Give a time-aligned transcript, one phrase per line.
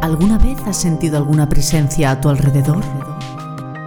[0.00, 2.82] ¿Alguna vez has sentido alguna presencia a tu alrededor?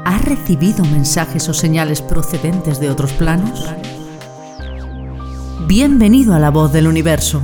[0.05, 3.67] ¿Has recibido mensajes o señales procedentes de otros planos?
[5.67, 7.41] Bienvenido a La Voz del Universo,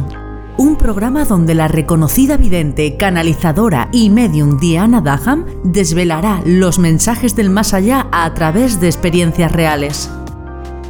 [0.58, 7.50] un programa donde la reconocida vidente, canalizadora y medium Diana Daham desvelará los mensajes del
[7.50, 10.12] más allá a través de experiencias reales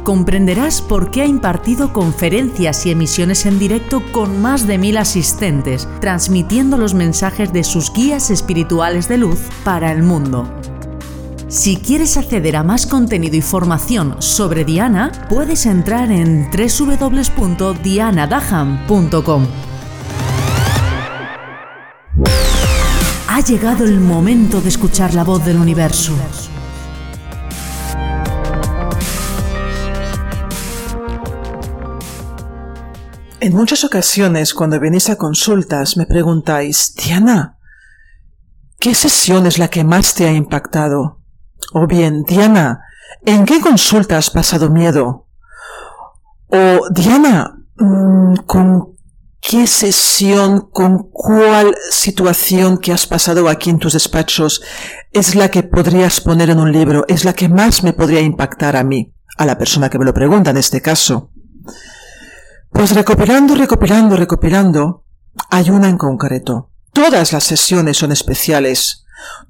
[0.04, 5.88] comprenderás por qué ha impartido conferencias y emisiones en directo con más de mil asistentes,
[6.00, 10.48] transmitiendo los mensajes de sus guías espirituales de luz para el mundo.
[11.48, 19.46] Si quieres acceder a más contenido y formación sobre Diana, puedes entrar en www.dianadaham.com.
[23.26, 26.14] Ha llegado el momento de escuchar la voz del universo.
[33.42, 37.56] En muchas ocasiones, cuando venís a consultas, me preguntáis, Diana,
[38.78, 41.22] ¿qué sesión es la que más te ha impactado?
[41.72, 42.82] O bien, Diana,
[43.24, 45.26] ¿en qué consulta has pasado miedo?
[46.48, 48.96] O, Diana, mm, ¿con
[49.40, 54.60] qué sesión, con cuál situación que has pasado aquí en tus despachos
[55.12, 58.76] es la que podrías poner en un libro, es la que más me podría impactar
[58.76, 61.30] a mí, a la persona que me lo pregunta en este caso?
[62.72, 65.04] Pues recopilando, recopilando, recopilando,
[65.50, 66.70] hay una en concreto.
[66.92, 69.04] Todas las sesiones son especiales.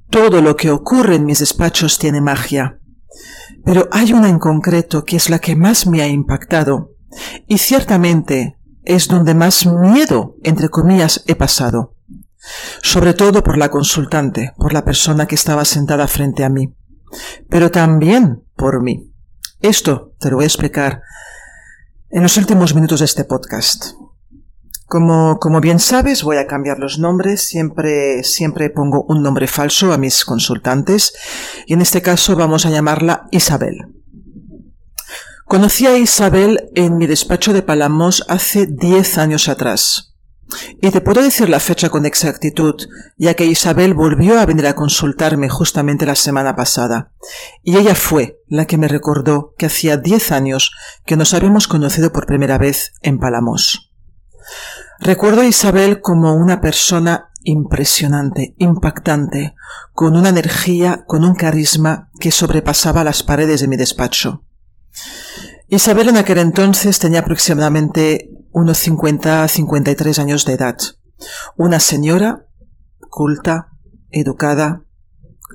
[0.09, 2.81] Todo lo que ocurre en mis despachos tiene magia.
[3.65, 6.97] Pero hay una en concreto que es la que más me ha impactado.
[7.47, 11.95] Y ciertamente es donde más miedo, entre comillas, he pasado.
[12.83, 16.75] Sobre todo por la consultante, por la persona que estaba sentada frente a mí.
[17.49, 19.13] Pero también por mí.
[19.61, 21.03] Esto te lo voy a explicar
[22.11, 23.93] en los últimos minutos de este podcast.
[24.87, 27.43] Como, como bien sabes, voy a cambiar los nombres.
[27.43, 31.13] Siempre, siempre pongo un nombre falso a mis consultantes.
[31.67, 33.77] Y en este caso vamos a llamarla Isabel.
[35.47, 40.10] Conocí a Isabel en mi despacho de Palamos hace 10 años atrás.
[40.81, 42.75] Y te puedo decir la fecha con exactitud,
[43.17, 47.13] ya que Isabel volvió a venir a consultarme justamente la semana pasada.
[47.63, 50.73] Y ella fue la que me recordó que hacía diez años
[51.07, 53.93] que nos habíamos conocido por primera vez en Palamos.
[54.99, 59.55] Recuerdo a Isabel como una persona impresionante, impactante,
[59.93, 64.45] con una energía, con un carisma que sobrepasaba las paredes de mi despacho.
[65.69, 70.77] Isabel en aquel entonces tenía aproximadamente unos 50 a 53 años de edad.
[71.57, 72.47] Una señora
[73.11, 73.73] culta,
[74.11, 74.85] educada,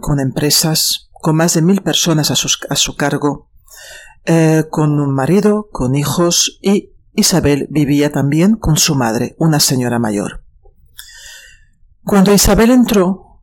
[0.01, 2.35] con empresas, con más de mil personas a,
[2.75, 3.49] su cargo,
[4.25, 9.99] eh, con un marido, con hijos y Isabel vivía también con su madre, una señora
[9.99, 10.43] mayor.
[12.03, 13.41] Cuando Isabel entró,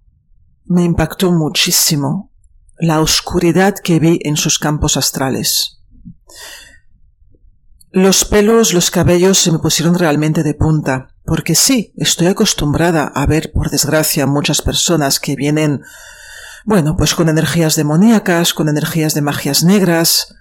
[0.66, 2.30] me impactó muchísimo
[2.78, 5.82] la oscuridad que vi en sus campos astrales.
[7.94, 13.26] Los pelos, los cabellos se me pusieron realmente de punta, porque sí, estoy acostumbrada a
[13.26, 15.82] ver, por desgracia, muchas personas que vienen,
[16.64, 20.34] bueno, pues con energías demoníacas, con energías de magias negras,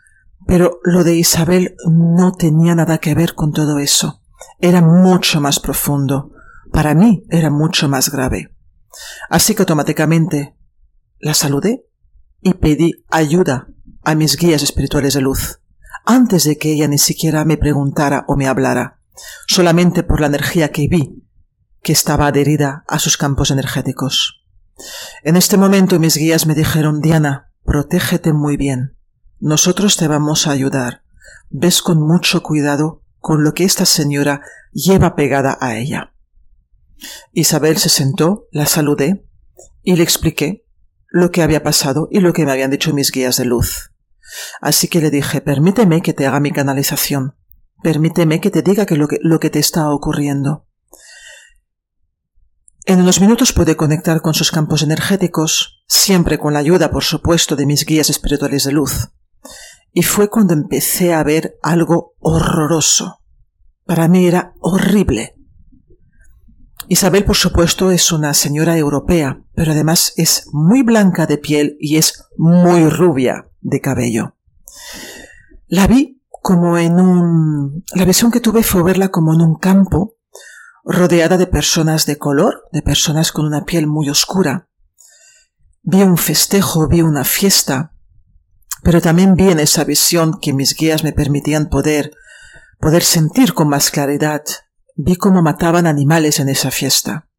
[0.47, 4.21] pero lo de Isabel no tenía nada que ver con todo eso.
[4.61, 6.31] Era mucho más profundo.
[6.71, 8.55] Para mí era mucho más grave.
[9.29, 10.55] Así que automáticamente
[11.19, 11.85] la saludé
[12.39, 13.67] y pedí ayuda
[14.05, 15.60] a mis guías espirituales de luz
[16.05, 18.99] antes de que ella ni siquiera me preguntara o me hablara,
[19.47, 21.21] solamente por la energía que vi
[21.81, 24.43] que estaba adherida a sus campos energéticos.
[25.23, 28.95] En este momento mis guías me dijeron Diana, protégete muy bien.
[29.39, 31.03] Nosotros te vamos a ayudar.
[31.49, 34.41] Ves con mucho cuidado con lo que esta señora
[34.71, 36.13] lleva pegada a ella.
[37.33, 39.25] Isabel se sentó, la saludé
[39.83, 40.65] y le expliqué
[41.07, 43.91] lo que había pasado y lo que me habían dicho mis guías de luz.
[44.61, 47.35] Así que le dije, permíteme que te haga mi canalización.
[47.83, 50.67] Permíteme que te diga que lo, que lo que te está ocurriendo.
[52.85, 57.55] En unos minutos pude conectar con sus campos energéticos, siempre con la ayuda, por supuesto,
[57.55, 59.11] de mis guías espirituales de luz.
[59.93, 63.21] Y fue cuando empecé a ver algo horroroso.
[63.85, 65.35] Para mí era horrible.
[66.91, 71.95] Isabel, por supuesto, es una señora europea, pero además es muy blanca de piel y
[71.95, 74.35] es muy rubia de cabello.
[75.67, 77.85] La vi como en un...
[77.93, 80.17] La visión que tuve fue verla como en un campo,
[80.83, 84.67] rodeada de personas de color, de personas con una piel muy oscura.
[85.83, 87.93] Vi un festejo, vi una fiesta,
[88.83, 92.11] pero también vi en esa visión que mis guías me permitían poder,
[92.81, 94.43] poder sentir con más claridad.
[94.95, 97.29] Vi cómo mataban animales en esa fiesta.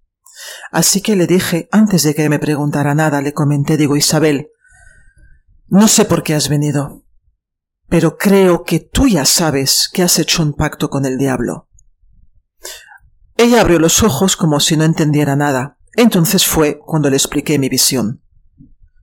[0.70, 4.49] Así que le dije, antes de que me preguntara nada, le comenté, digo, Isabel,
[5.69, 7.04] no sé por qué has venido,
[7.88, 11.69] pero creo que tú ya sabes que has hecho un pacto con el diablo.
[13.37, 15.78] Ella abrió los ojos como si no entendiera nada.
[15.94, 18.22] Entonces fue cuando le expliqué mi visión.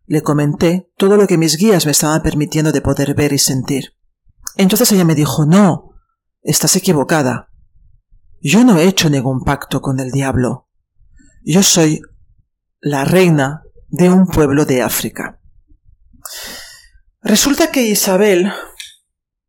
[0.06, 3.96] Le comenté todo lo que mis guías me estaban permitiendo de poder ver y sentir.
[4.56, 5.92] Entonces ella me dijo, no,
[6.42, 7.49] estás equivocada.
[8.42, 10.70] Yo no he hecho ningún pacto con el diablo.
[11.44, 12.02] Yo soy
[12.80, 15.42] la reina de un pueblo de África.
[17.22, 18.52] Resulta que Isabel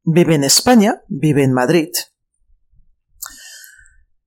[0.03, 1.91] vive en España, vive en Madrid.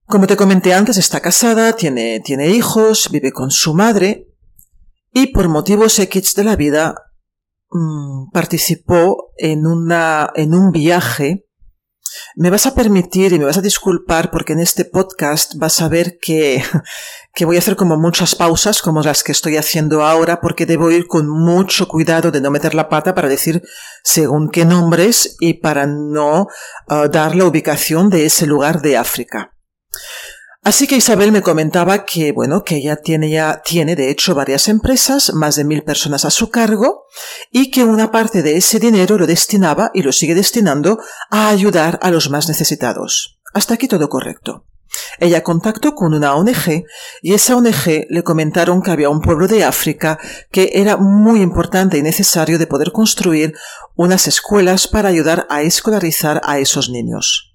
[0.06, 4.27] Como te comenté antes, está casada, tiene, tiene hijos, vive con su madre
[5.12, 6.95] y por motivos X de la vida
[7.69, 11.48] mmm, participó en, una, en un viaje
[12.36, 15.89] me vas a permitir y me vas a disculpar porque en este podcast vas a
[15.89, 16.63] ver que,
[17.33, 20.92] que voy a hacer como muchas pausas como las que estoy haciendo ahora porque debo
[20.92, 23.62] ir con mucho cuidado de no meter la pata para decir
[24.04, 26.48] según qué nombres y para no
[26.89, 29.54] uh, dar la ubicación de ese lugar de África.
[30.63, 34.69] Así que Isabel me comentaba que, bueno, que ella tiene ya, tiene de hecho varias
[34.69, 37.07] empresas, más de mil personas a su cargo,
[37.51, 41.00] y que una parte de ese dinero lo destinaba y lo sigue destinando
[41.30, 43.42] a ayudar a los más necesitados.
[43.54, 44.65] Hasta aquí todo correcto.
[45.19, 46.86] Ella contactó con una ONG
[47.21, 50.18] y esa ONG le comentaron que había un pueblo de África
[50.50, 53.54] que era muy importante y necesario de poder construir
[53.95, 57.52] unas escuelas para ayudar a escolarizar a esos niños.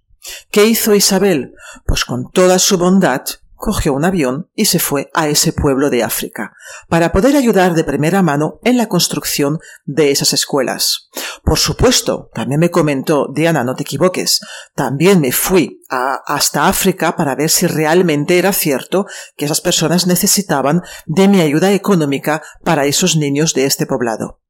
[0.51, 1.55] ¿Qué hizo Isabel?
[1.87, 3.23] Pues con toda su bondad
[3.59, 6.53] cogió un avión y se fue a ese pueblo de África
[6.89, 11.11] para poder ayudar de primera mano en la construcción de esas escuelas.
[11.43, 14.41] Por supuesto, también me comentó, Diana, no te equivoques,
[14.75, 19.07] también me fui hasta África para ver si realmente era cierto
[19.37, 24.41] que esas personas necesitaban de mi ayuda económica para esos niños de este poblado.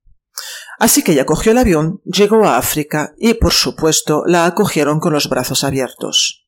[0.79, 5.13] Así que ella cogió el avión, llegó a África y, por supuesto, la acogieron con
[5.13, 6.47] los brazos abiertos.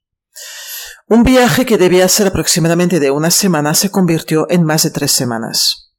[1.08, 5.10] Un viaje que debía ser aproximadamente de una semana se convirtió en más de tres
[5.10, 5.92] semanas.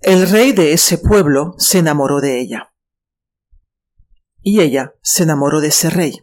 [0.00, 2.74] El rey de ese pueblo se enamoró de ella.
[4.42, 6.22] Y ella se enamoró de ese rey.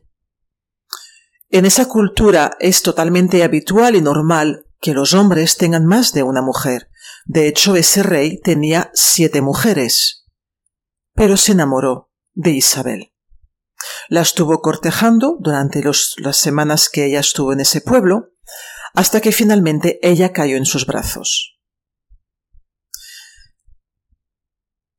[1.49, 6.43] En esa cultura es totalmente habitual y normal que los hombres tengan más de una
[6.43, 6.89] mujer.
[7.25, 10.24] De hecho, ese rey tenía siete mujeres
[11.15, 13.13] pero se enamoró de Isabel.
[14.09, 18.33] La estuvo cortejando durante las semanas que ella estuvo en ese pueblo,
[18.93, 21.57] hasta que finalmente ella cayó en sus brazos.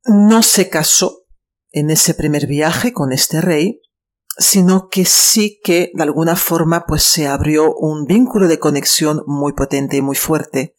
[0.05, 1.25] No se casó
[1.71, 3.81] en ese primer viaje con este rey,
[4.37, 9.53] sino que sí que de alguna forma pues se abrió un vínculo de conexión muy
[9.53, 10.75] potente y muy fuerte,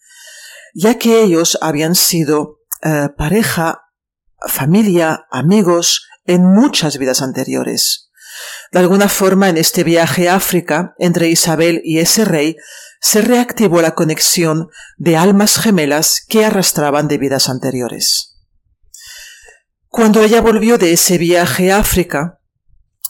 [0.75, 3.88] ya que ellos habían sido eh, pareja
[4.47, 8.11] familia, amigos, en muchas vidas anteriores.
[8.71, 12.57] De alguna forma, en este viaje a África, entre Isabel y ese rey,
[13.01, 18.37] se reactivó la conexión de almas gemelas que arrastraban de vidas anteriores.
[19.87, 22.41] Cuando ella volvió de ese viaje a África,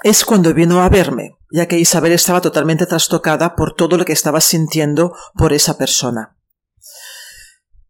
[0.04, 4.12] es cuando vino a verme, ya que Isabel estaba totalmente trastocada por todo lo que
[4.12, 6.36] estaba sintiendo por esa persona.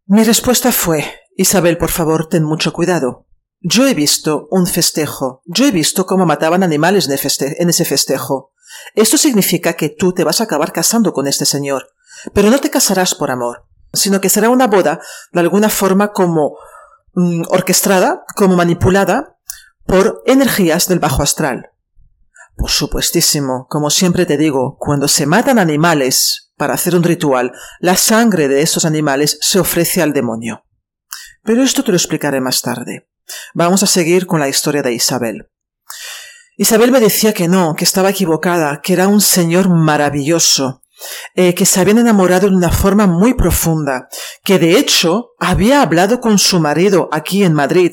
[0.06, 1.04] Mi respuesta fue,
[1.36, 3.27] Isabel, por favor, ten mucho cuidado.
[3.60, 8.52] Yo he visto un festejo, yo he visto cómo mataban animales en ese festejo.
[8.94, 11.88] Esto significa que tú te vas a acabar casando con este señor,
[12.32, 15.00] pero no te casarás por amor, sino que será una boda
[15.32, 16.56] de alguna forma como
[17.14, 19.38] mm, orquestada, como manipulada
[19.86, 21.72] por energías del bajo astral.
[22.56, 27.96] Por supuestísimo, como siempre te digo, cuando se matan animales para hacer un ritual, la
[27.96, 30.64] sangre de esos animales se ofrece al demonio.
[31.42, 33.08] Pero esto te lo explicaré más tarde.
[33.54, 35.49] Vamos a seguir con la historia de Isabel.
[36.56, 40.82] Isabel me decía que no, que estaba equivocada, que era un señor maravilloso,
[41.35, 44.08] eh, que se habían enamorado de una forma muy profunda,
[44.42, 47.92] que de hecho había hablado con su marido aquí en Madrid,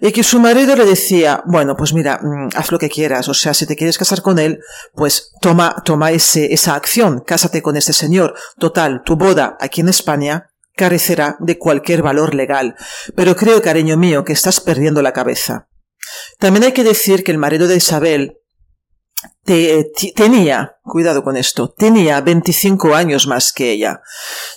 [0.00, 3.34] y que su marido le decía, bueno, pues mira, mm, haz lo que quieras, o
[3.34, 4.60] sea, si te quieres casar con él,
[4.94, 8.34] pues toma, toma ese, esa acción, cásate con este señor.
[8.58, 10.49] Total, tu boda aquí en España
[10.80, 12.74] carecerá de cualquier valor legal,
[13.14, 15.68] pero creo, cariño mío, que estás perdiendo la cabeza.
[16.38, 18.39] También hay que decir que el marido de Isabel
[20.14, 24.00] tenía, cuidado con esto, tenía 25 años más que ella.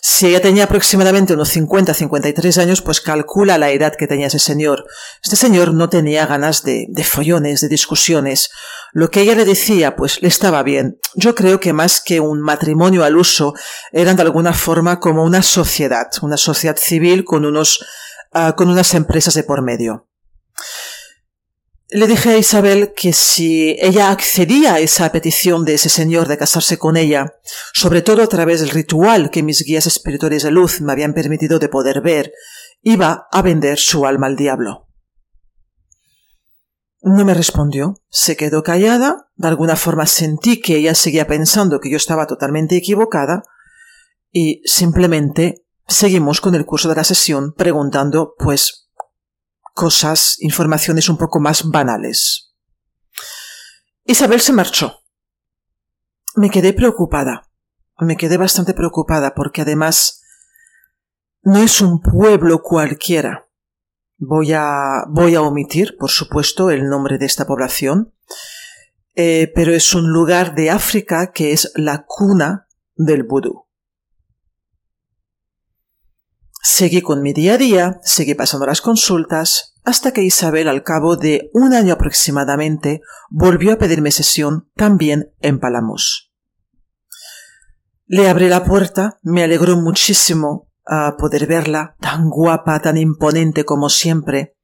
[0.02, 4.40] Si ella tenía aproximadamente unos 50, 53 años, pues calcula la edad que tenía ese
[4.40, 4.86] señor.
[5.24, 8.52] Este señor no tenía ganas de, de follones, de discusiones.
[8.92, 11.00] Lo que ella le decía, pues le estaba bien.
[11.16, 13.54] Yo creo que más que un matrimonio al uso,
[13.92, 17.84] eran de alguna forma como una sociedad, una sociedad civil con unos,
[18.34, 20.08] uh, con unas empresas de por medio.
[21.96, 26.40] Le dije a Isabel que si ella accedía a esa petición de ese señor de
[26.40, 27.36] casarse con ella,
[27.72, 31.60] sobre todo a través del ritual que mis guías espirituales de luz me habían permitido
[31.60, 32.34] de poder ver,
[32.82, 34.88] iba a vender su alma al diablo.
[37.04, 41.92] No me respondió, se quedó callada, de alguna forma sentí que ella seguía pensando que
[41.92, 43.44] yo estaba totalmente equivocada
[44.32, 48.84] y simplemente seguimos con el curso de la sesión preguntando pues
[49.74, 52.54] cosas, informaciones un poco más banales.
[54.06, 55.04] Isabel se marchó.
[56.36, 57.50] Me quedé preocupada.
[58.00, 60.22] Me quedé bastante preocupada porque además
[61.42, 63.50] no es un pueblo cualquiera.
[64.18, 68.14] Voy a, voy a omitir, por supuesto, el nombre de esta población,
[69.16, 73.63] eh, pero es un lugar de África que es la cuna del vudú.
[76.66, 81.18] Seguí con mi día a día, seguí pasando las consultas, hasta que Isabel al cabo
[81.18, 86.32] de un año aproximadamente volvió a pedirme sesión también en Palamos.
[88.06, 93.90] Le abrí la puerta, me alegró muchísimo a poder verla, tan guapa, tan imponente como
[93.90, 94.56] siempre.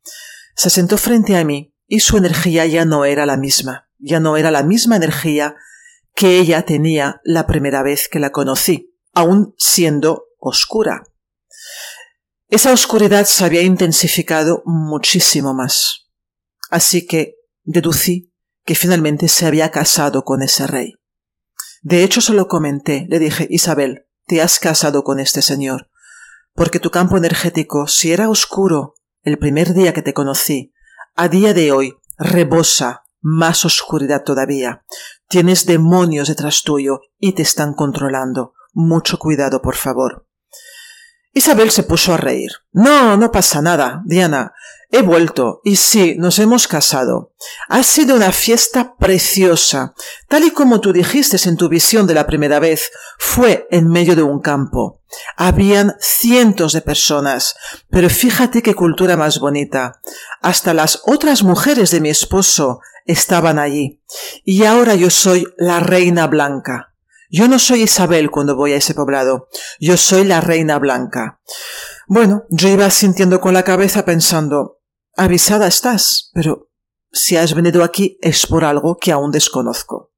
[0.55, 4.37] Se sentó frente a mí y su energía ya no era la misma, ya no
[4.37, 5.57] era la misma energía
[6.15, 11.03] que ella tenía la primera vez que la conocí, aun siendo oscura.
[12.49, 16.07] Esa oscuridad se había intensificado muchísimo más.
[16.71, 18.33] Así que deducí
[18.65, 20.95] que finalmente se había casado con ese rey.
[21.83, 25.91] De hecho, se lo comenté, le dije, Isabel, te has casado con este señor,
[26.55, 30.73] porque tu campo energético, si era oscuro el primer día que te conocí,
[31.15, 34.83] a día de hoy rebosa más oscuridad todavía.
[35.27, 38.53] Tienes demonios detrás tuyo y te están controlando.
[38.73, 40.25] Mucho cuidado, por favor.
[41.33, 42.51] Isabel se puso a reír.
[42.71, 44.53] No, no pasa nada, Diana.
[44.91, 47.33] He vuelto y sí, nos hemos casado.
[47.67, 49.93] Ha sido una fiesta preciosa.
[50.27, 54.15] Tal y como tú dijiste en tu visión de la primera vez, fue en medio
[54.15, 55.01] de un campo.
[55.37, 57.55] Habían cientos de personas,
[57.91, 60.01] pero fíjate qué cultura más bonita.
[60.41, 64.01] Hasta las otras mujeres de mi esposo estaban allí.
[64.43, 66.93] Y ahora yo soy la reina blanca.
[67.29, 71.39] Yo no soy Isabel cuando voy a ese poblado, yo soy la reina blanca.
[72.07, 74.79] Bueno, yo iba sintiendo con la cabeza pensando,
[75.15, 76.69] avisada estás, pero
[77.11, 80.11] si has venido aquí es por algo que aún desconozco.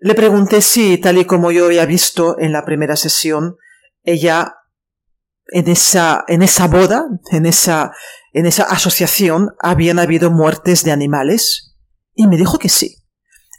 [0.00, 3.56] Le pregunté si, tal y como yo había visto en la primera sesión,
[4.02, 4.54] ella
[5.48, 7.92] en esa, en esa boda, en esa,
[8.32, 11.76] en esa asociación, habían habido muertes de animales,
[12.14, 12.96] y me dijo que sí.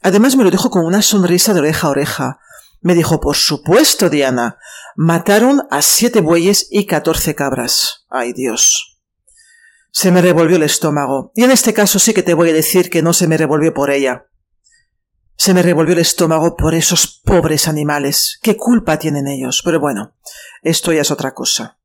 [0.01, 2.39] Además me lo dijo con una sonrisa de oreja a oreja.
[2.81, 4.57] Me dijo, por supuesto, Diana.
[4.95, 8.05] Mataron a siete bueyes y catorce cabras.
[8.09, 9.01] Ay Dios.
[9.91, 11.31] Se me revolvió el estómago.
[11.35, 13.73] Y en este caso sí que te voy a decir que no se me revolvió
[13.73, 14.27] por ella.
[15.35, 18.39] Se me revolvió el estómago por esos pobres animales.
[18.41, 19.61] ¿Qué culpa tienen ellos?
[19.63, 20.15] Pero bueno,
[20.61, 21.79] esto ya es otra cosa.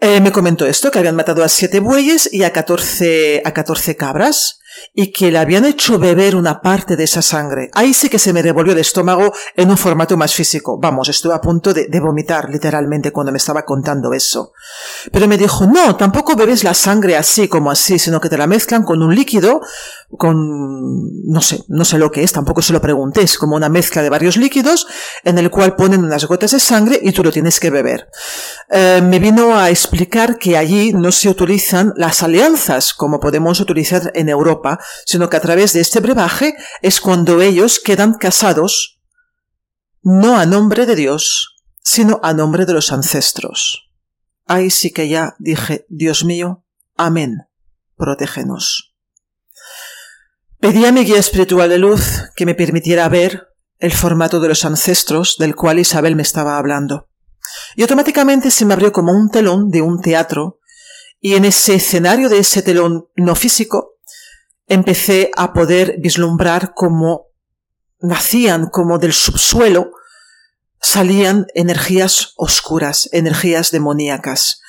[0.00, 3.96] Eh, me comentó esto, que habían matado a siete bueyes y a catorce, a catorce
[3.96, 4.60] cabras
[4.94, 7.70] y que le habían hecho beber una parte de esa sangre.
[7.74, 10.78] Ahí sí que se me revolvió el estómago en un formato más físico.
[10.80, 14.52] Vamos, estuve a punto de, vomitar literalmente cuando me estaba contando eso.
[15.12, 18.46] Pero me dijo, no, tampoco bebes la sangre así como así, sino que te la
[18.46, 19.60] mezclan con un líquido,
[20.16, 23.68] con, no sé, no sé lo que es, tampoco se lo pregunté, es como una
[23.68, 24.86] mezcla de varios líquidos
[25.24, 28.08] en el cual ponen unas gotas de sangre y tú lo tienes que beber.
[28.70, 34.10] Eh, me vino a explicar que allí no se utilizan las alianzas como podemos utilizar
[34.14, 34.67] en Europa
[35.06, 38.98] sino que a través de este brebaje es cuando ellos quedan casados
[40.02, 43.90] no a nombre de Dios, sino a nombre de los ancestros.
[44.46, 46.64] Ahí sí que ya dije, Dios mío,
[46.96, 47.48] amén,
[47.96, 48.94] protégenos.
[50.60, 52.00] Pedí a mi guía espiritual de luz
[52.34, 53.48] que me permitiera ver
[53.78, 57.08] el formato de los ancestros del cual Isabel me estaba hablando.
[57.76, 60.60] Y automáticamente se me abrió como un telón de un teatro,
[61.20, 63.97] y en ese escenario de ese telón no físico
[64.68, 67.28] empecé a poder vislumbrar cómo
[68.00, 69.90] nacían, como del subsuelo
[70.80, 74.60] salían energías oscuras, energías demoníacas.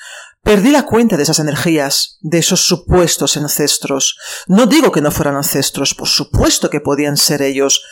[0.42, 4.16] Perdí la cuenta de esas energías, de esos supuestos ancestros.
[4.46, 7.84] No digo que no fueran ancestros, por supuesto que podían ser ellos,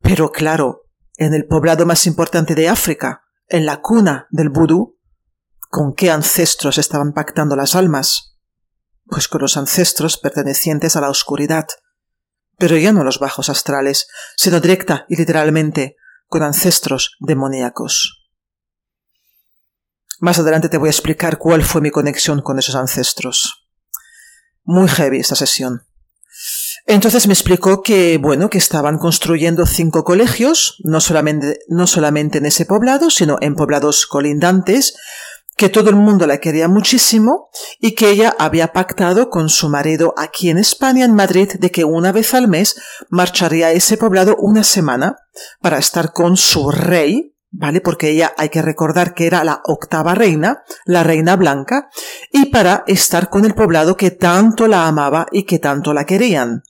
[0.00, 0.82] pero claro,
[1.16, 4.98] en el poblado más importante de África, en la cuna del vudú,
[5.70, 8.35] ¿con qué ancestros estaban pactando las almas?
[9.08, 11.66] Pues con los ancestros pertenecientes a la oscuridad,
[12.58, 15.96] pero ya no los bajos astrales, sino directa y literalmente
[16.26, 18.26] con ancestros demoníacos.
[20.18, 23.68] Más adelante te voy a explicar cuál fue mi conexión con esos ancestros.
[24.64, 25.86] Muy heavy esta sesión.
[26.86, 32.46] Entonces me explicó que, bueno, que estaban construyendo cinco colegios, no solamente, no solamente en
[32.46, 34.96] ese poblado, sino en poblados colindantes,
[35.56, 37.48] que todo el mundo la quería muchísimo
[37.80, 41.84] y que ella había pactado con su marido aquí en España, en Madrid, de que
[41.84, 42.76] una vez al mes
[43.08, 45.16] marcharía a ese poblado una semana
[45.60, 47.80] para estar con su rey, ¿vale?
[47.80, 51.88] Porque ella hay que recordar que era la octava reina, la reina blanca,
[52.30, 56.64] y para estar con el poblado que tanto la amaba y que tanto la querían.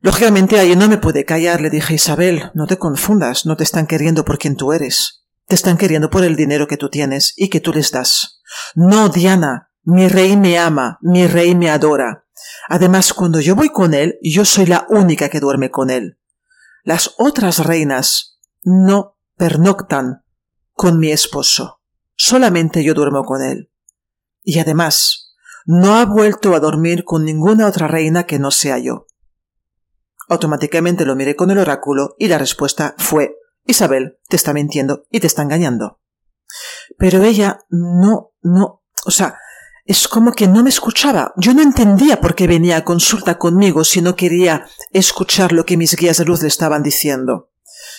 [0.00, 3.88] Lógicamente ahí no me pude callar, le dije Isabel, no te confundas, no te están
[3.88, 7.48] queriendo por quien tú eres, te están queriendo por el dinero que tú tienes y
[7.48, 8.42] que tú les das.
[8.74, 12.26] No, Diana, mi rey me ama, mi rey me adora.
[12.68, 16.18] Además, cuando yo voy con él, yo soy la única que duerme con él.
[16.84, 20.22] Las otras reinas no pernoctan
[20.74, 21.80] con mi esposo.
[22.14, 23.72] Solamente yo duermo con él.
[24.42, 29.06] Y además, no ha vuelto a dormir con ninguna otra reina que no sea yo.
[30.28, 33.37] Automáticamente lo miré con el oráculo y la respuesta fue
[33.68, 36.00] Isabel te está mintiendo y te está engañando.
[36.98, 39.38] Pero ella no, no, o sea,
[39.84, 41.32] es como que no me escuchaba.
[41.36, 45.76] Yo no entendía por qué venía a consulta conmigo si no quería escuchar lo que
[45.76, 47.50] mis guías de luz le estaban diciendo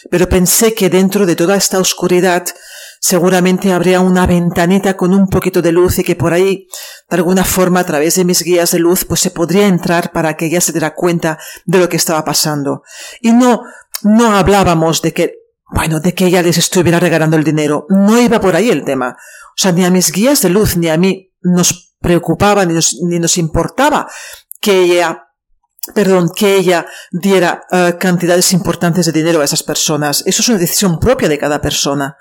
[0.09, 2.45] pero pensé que dentro de toda esta oscuridad
[2.99, 6.67] seguramente habría una ventanita con un poquito de luz y que por ahí,
[7.09, 10.35] de alguna forma, a través de mis guías de luz, pues se podría entrar para
[10.35, 12.83] que ella se diera cuenta de lo que estaba pasando.
[13.21, 13.63] Y no,
[14.03, 15.38] no hablábamos de que,
[15.71, 17.85] bueno, de que ella les estuviera regalando el dinero.
[17.89, 19.15] No iba por ahí el tema.
[19.49, 22.97] O sea, ni a mis guías de luz ni a mí nos preocupaba ni nos,
[23.03, 24.07] ni nos importaba
[24.61, 25.25] que ella
[25.93, 30.23] perdón, que ella diera eh, cantidades importantes de dinero a esas personas.
[30.25, 32.17] Eso es una decisión propia de cada persona.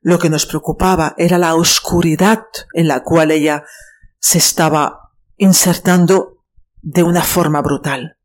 [0.00, 3.64] Lo que nos preocupaba era la oscuridad en la cual ella
[4.18, 6.42] se estaba insertando
[6.82, 8.15] de una forma brutal.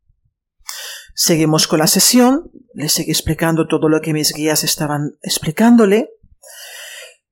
[1.24, 6.10] Seguimos con la sesión, le seguí explicando todo lo que mis guías estaban explicándole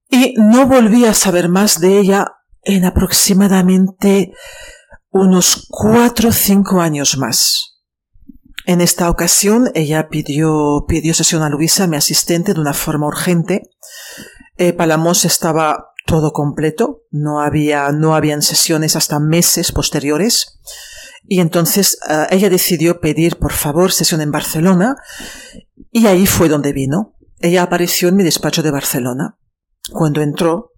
[0.08, 4.32] y no volví a saber más de ella en aproximadamente
[5.08, 7.80] unos cuatro o cinco años más.
[8.64, 13.70] En esta ocasión ella pidió, pidió sesión a Luisa, mi asistente, de una forma urgente.
[14.56, 20.60] Eh, Palamos estaba todo completo, no había, no habían sesiones hasta meses posteriores.
[21.24, 24.96] Y entonces eh, ella decidió pedir, por favor, sesión en Barcelona.
[25.90, 27.16] Y ahí fue donde vino.
[27.38, 29.38] Ella apareció en mi despacho de Barcelona.
[29.92, 30.72] Cuando entró,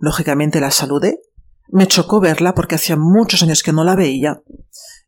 [0.00, 1.20] lógicamente la saludé
[1.72, 4.42] me chocó verla porque hacía muchos años que no la veía.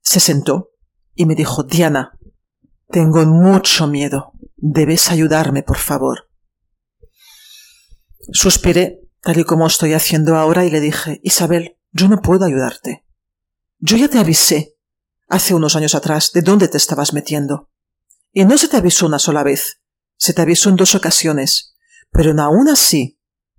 [0.00, 0.70] Se sentó
[1.14, 2.18] y me dijo Diana,
[2.88, 4.32] tengo mucho miedo.
[4.56, 6.30] Debes ayudarme, por favor.
[8.32, 13.04] Suspiré, tal y como estoy haciendo ahora, y le dije Isabel, yo no puedo ayudarte.
[13.84, 14.78] Yo ya te avisé
[15.28, 17.68] hace unos años atrás de dónde te estabas metiendo.
[18.32, 19.80] Y no se te avisó una sola vez,
[20.16, 21.74] se te avisó en dos ocasiones,
[22.12, 23.18] pero aún así,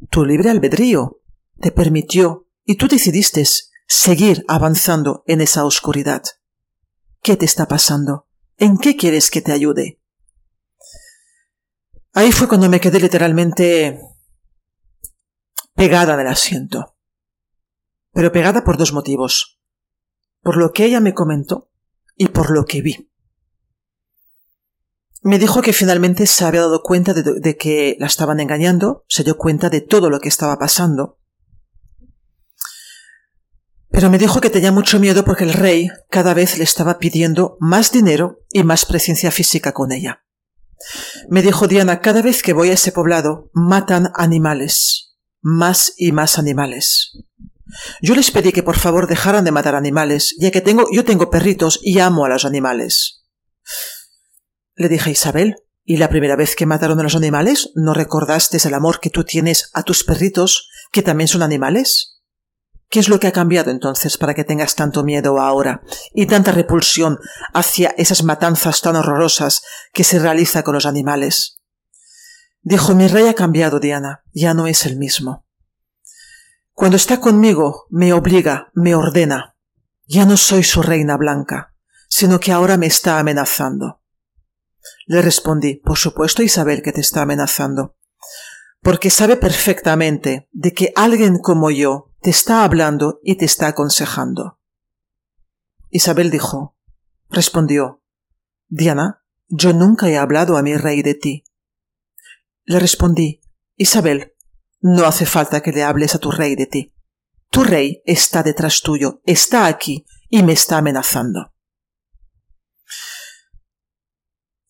[0.09, 1.19] tu libre albedrío
[1.59, 3.43] te permitió y tú decidiste
[3.85, 6.23] seguir avanzando en esa oscuridad.
[7.21, 8.29] ¿Qué te está pasando?
[8.57, 9.99] ¿En qué quieres que te ayude?
[12.13, 13.99] Ahí fue cuando me quedé literalmente
[15.75, 16.95] pegada del asiento.
[18.13, 19.59] Pero pegada por dos motivos.
[20.43, 21.71] Por lo que ella me comentó
[22.15, 23.09] y por lo que vi.
[25.23, 29.37] Me dijo que finalmente se había dado cuenta de, que la estaban engañando, se dio
[29.37, 31.17] cuenta de todo lo que estaba pasando,
[33.89, 37.57] pero me dijo que tenía mucho miedo porque el rey cada vez le estaba pidiendo
[37.61, 40.25] más dinero y más presencia física con ella.
[41.29, 46.37] Me dijo Diana, cada vez que voy a ese poblado matan animales, más y más
[46.37, 47.13] animales.
[48.01, 51.29] Yo les pedí que por favor dejaran de matar animales, ya que tengo, yo tengo
[51.29, 53.23] perritos y amo a los animales.
[54.75, 58.57] Le dije a Isabel, ¿y la primera vez que mataron a los animales no recordaste
[58.65, 62.13] el amor que tú tienes a tus perritos, que también son animales?
[62.89, 65.81] ¿Qué es lo que ha cambiado entonces para que tengas tanto miedo ahora
[66.13, 67.17] y tanta repulsión
[67.51, 71.59] hacia esas matanzas tan horrorosas que se realiza con los animales?
[72.61, 75.42] Dijo, mi rey ha cambiado, Diana, ya no es el mismo.
[76.73, 79.55] Cuando está conmigo, me obliga, me ordena.
[80.07, 81.73] Ya no soy su reina blanca,
[82.09, 84.01] sino que ahora me está amenazando.
[85.05, 87.95] Le respondí, por supuesto, Isabel, que te está amenazando,
[88.81, 94.59] porque sabe perfectamente de que alguien como yo te está hablando y te está aconsejando.
[95.89, 96.75] Isabel dijo,
[97.29, 98.01] respondió,
[98.67, 101.43] Diana, yo nunca he hablado a mi rey de ti.
[102.65, 103.41] Le respondí,
[103.75, 104.32] Isabel,
[104.83, 106.93] no hace falta que le hables a tu rey de ti.
[107.49, 111.53] Tu rey está detrás tuyo, está aquí y me está amenazando.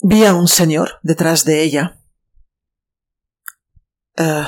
[0.01, 1.99] Vi a un señor detrás de ella.
[4.17, 4.45] Eh,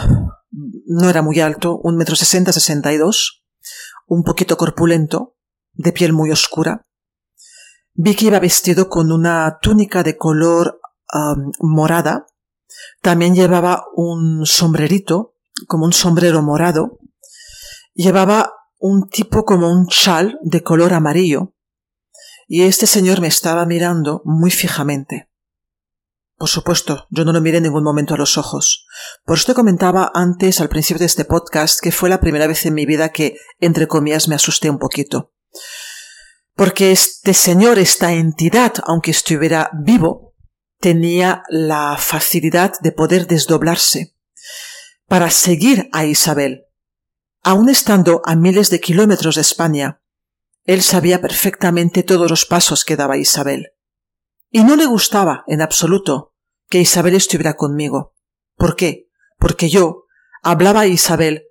[0.86, 3.43] no era muy alto, un metro sesenta, sesenta y dos,
[4.06, 5.36] un poquito corpulento,
[5.73, 6.86] de piel muy oscura.
[7.93, 10.80] Vi que iba vestido con una túnica de color
[11.60, 12.28] morada.
[13.01, 15.35] También llevaba un sombrerito,
[15.68, 17.00] como un sombrero morado.
[17.94, 21.54] Llevaba un tipo como un chal de color amarillo.
[22.48, 25.30] Y este señor me estaba mirando muy fijamente.
[26.38, 28.86] Por supuesto, yo no lo miré en ningún momento a los ojos.
[29.24, 32.74] Por esto comentaba antes, al principio de este podcast, que fue la primera vez en
[32.74, 35.32] mi vida que, entre comillas, me asusté un poquito.
[36.54, 40.36] Porque este señor, esta entidad, aunque estuviera vivo,
[40.80, 44.14] tenía la facilidad de poder desdoblarse
[45.08, 46.65] para seguir a Isabel.
[47.44, 50.02] Aun estando a miles de kilómetros de España,
[50.63, 53.74] él sabía perfectamente todos los pasos que daba Isabel.
[54.50, 56.34] Y no le gustaba en absoluto
[56.70, 58.15] que Isabel estuviera conmigo.
[58.56, 59.10] ¿Por qué?
[59.38, 60.06] Porque yo
[60.41, 61.44] hablaba a Isabel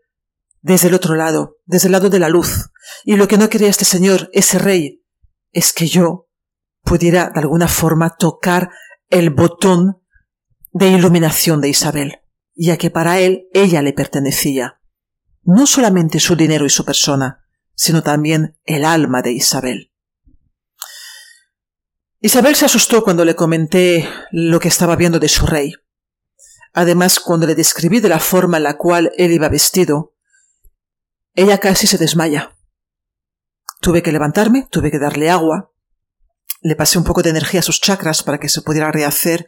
[0.63, 2.71] desde el otro lado, desde el lado de la luz,
[3.05, 5.05] y lo que no quería este señor, ese rey,
[5.53, 6.29] es que yo
[6.83, 8.71] pudiera de alguna forma tocar
[9.11, 10.03] el botón
[10.73, 12.24] de iluminación de Isabel,
[12.55, 14.81] ya que para él ella le pertenecía.
[15.43, 19.93] No solamente su dinero y su persona, sino también el alma de Isabel.
[22.21, 25.75] Isabel se asustó cuando le comenté lo que estaba viendo de su rey.
[26.73, 30.15] Además, cuando le describí de la forma en la cual él iba vestido,
[31.35, 32.57] ella casi se desmaya.
[33.81, 35.73] Tuve que levantarme, tuve que darle agua,
[36.63, 39.47] le pasé un poco de energía a sus chakras para que se pudiera rehacer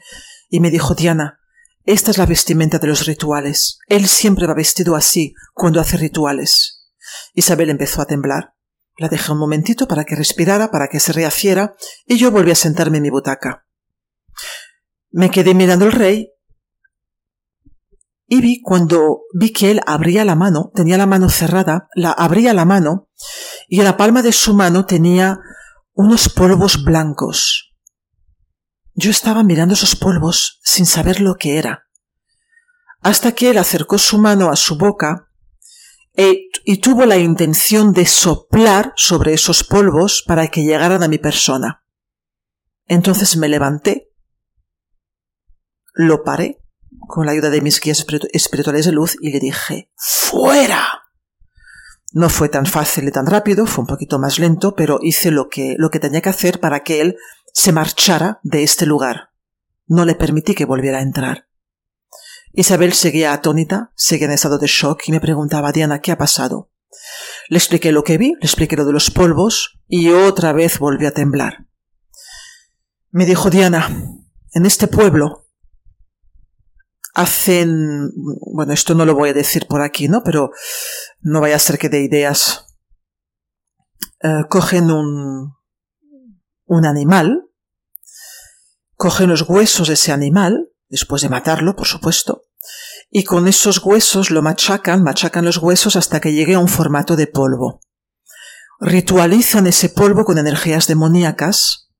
[0.50, 1.40] y me dijo Diana,
[1.86, 3.78] esta es la vestimenta de los rituales.
[3.86, 6.84] Él siempre va vestido así cuando hace rituales.
[7.32, 8.54] Isabel empezó a temblar.
[8.98, 12.56] La dejé un momentito para que respirara, para que se rehaciera, y yo volví a
[12.56, 13.66] sentarme en mi butaca.
[15.10, 16.32] Me quedé mirando al rey
[18.26, 22.52] y vi cuando vi que él abría la mano, tenía la mano cerrada, la abría
[22.52, 23.08] la mano
[23.68, 25.38] y en la palma de su mano tenía
[25.92, 27.75] unos polvos blancos.
[28.98, 31.86] Yo estaba mirando esos polvos sin saber lo que era,
[33.02, 35.28] hasta que él acercó su mano a su boca
[36.14, 41.18] e, y tuvo la intención de soplar sobre esos polvos para que llegaran a mi
[41.18, 41.84] persona.
[42.86, 44.14] Entonces me levanté,
[45.92, 46.62] lo paré
[47.06, 50.86] con la ayuda de mis guías espirituales de luz y le dije ¡Fuera!
[52.12, 55.50] No fue tan fácil y tan rápido, fue un poquito más lento, pero hice lo
[55.50, 57.18] que, lo que tenía que hacer para que él
[57.56, 59.30] se marchara de este lugar.
[59.86, 61.48] No le permití que volviera a entrar.
[62.52, 66.70] Isabel seguía atónita, seguía en estado de shock y me preguntaba, Diana, ¿qué ha pasado?
[67.48, 71.06] Le expliqué lo que vi, le expliqué lo de los polvos y otra vez volví
[71.06, 71.66] a temblar.
[73.10, 73.88] Me dijo Diana,
[74.52, 75.48] en este pueblo
[77.14, 78.10] hacen,
[78.52, 80.22] bueno, esto no lo voy a decir por aquí, ¿no?
[80.22, 80.50] Pero
[81.22, 82.66] no vaya a ser que de ideas.
[84.22, 85.56] Eh, cogen un,
[86.66, 87.45] un animal,
[88.96, 92.42] cogen los huesos de ese animal, después de matarlo, por supuesto,
[93.10, 97.16] y con esos huesos lo machacan, machacan los huesos hasta que llegue a un formato
[97.16, 97.80] de polvo.
[98.80, 101.90] Ritualizan ese polvo con energías demoníacas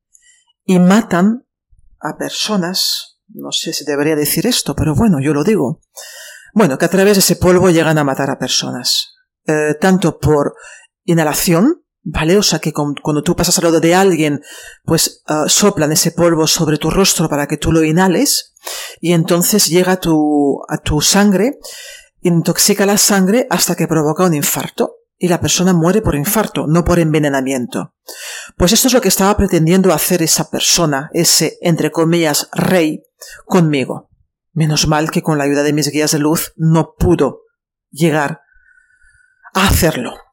[0.64, 1.46] y matan
[2.00, 5.80] a personas, no sé si debería decir esto, pero bueno, yo lo digo.
[6.52, 9.14] Bueno, que a través de ese polvo llegan a matar a personas,
[9.46, 10.54] eh, tanto por
[11.04, 12.38] inhalación, ¿vale?
[12.38, 14.40] O sea que cuando tú pasas al lado de alguien,
[14.84, 18.54] pues ah, soplan ese polvo sobre tu rostro para que tú lo inhales
[19.00, 21.58] y entonces llega a tu, a tu sangre,
[22.20, 26.84] intoxica la sangre hasta que provoca un infarto y la persona muere por infarto, no
[26.84, 27.94] por envenenamiento.
[28.56, 33.02] Pues esto es lo que estaba pretendiendo hacer esa persona, ese, entre comillas, rey,
[33.46, 34.10] conmigo.
[34.52, 37.40] Menos mal que con la ayuda de mis guías de luz no pudo
[37.90, 38.42] llegar
[39.54, 40.25] a hacerlo.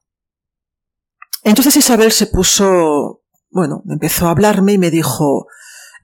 [1.43, 5.47] Entonces Isabel se puso, bueno, empezó a hablarme y me dijo,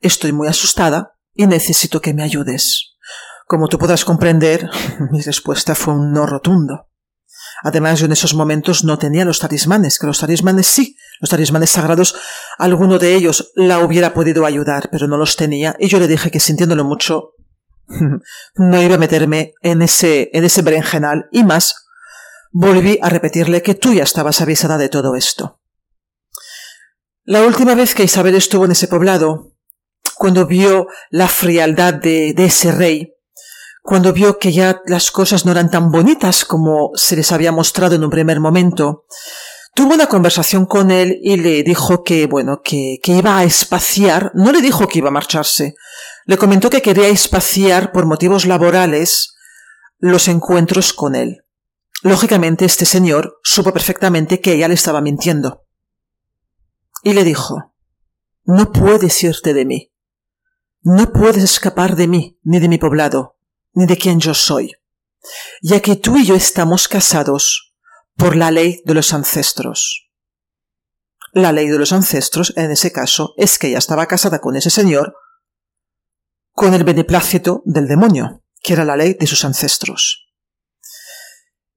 [0.02, 2.98] estoy muy asustada y necesito que me ayudes.
[3.48, 4.70] Como tú podrás comprender,
[5.12, 6.88] mi respuesta fue un no rotundo.
[7.64, 11.72] Además, yo en esos momentos no tenía los talismanes, que los talismanes sí, los talismanes
[11.72, 12.16] sagrados,
[12.58, 16.32] alguno de ellos la hubiera podido ayudar, pero no los tenía, y yo le dije
[16.32, 17.34] que sintiéndolo mucho,
[18.56, 21.89] no iba a meterme en ese, en ese berenjenal, y más,
[22.52, 25.60] volví a repetirle que tú ya estabas avisada de todo esto.
[27.24, 29.54] La última vez que Isabel estuvo en ese poblado,
[30.16, 33.14] cuando vio la frialdad de, ese rey,
[33.84, 37.96] cuando vio que ya las cosas no eran tan bonitas como se les había mostrado
[37.96, 39.06] en un primer momento,
[39.76, 44.52] tuvo una conversación con él y le dijo que, bueno, que iba a espaciar, no
[44.52, 45.76] le dijo que iba a marcharse,
[46.26, 49.36] le comentó que quería espaciar por motivos laborales
[50.00, 51.44] los encuentros con él.
[52.02, 55.66] Lógicamente este señor supo perfectamente que ella le estaba mintiendo.
[57.04, 57.74] Y le dijo,
[58.44, 59.94] no puedes irte de mí.
[60.82, 63.40] No puedes escapar de mí, ni de mi poblado
[63.74, 64.76] ni de quien yo soy,
[65.62, 67.74] ya que tú y yo estamos casados
[68.16, 70.10] por la ley de los ancestros.
[71.32, 74.70] La ley de los ancestros, en ese caso, es que ella estaba casada con ese
[74.70, 75.16] señor
[76.52, 80.29] con el beneplácito del demonio, que era la ley de sus ancestros.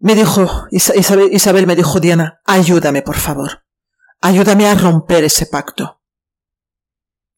[0.03, 3.65] Me dijo, Isabel, Isabel me dijo, Diana, ayúdame, por favor.
[4.21, 6.01] Ayúdame a romper ese pacto.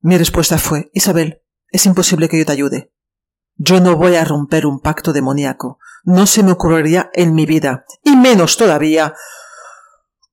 [0.01, 2.91] Mi respuesta fue, Isabel, es imposible que yo te ayude.
[3.57, 5.79] Yo no voy a romper un pacto demoníaco.
[6.05, 9.13] No se me ocurriría en mi vida, y menos todavía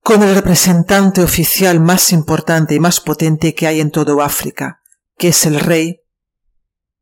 [0.02, 4.82] con el representante oficial más importante y más potente que hay en todo África,
[5.17, 6.02] que es el rey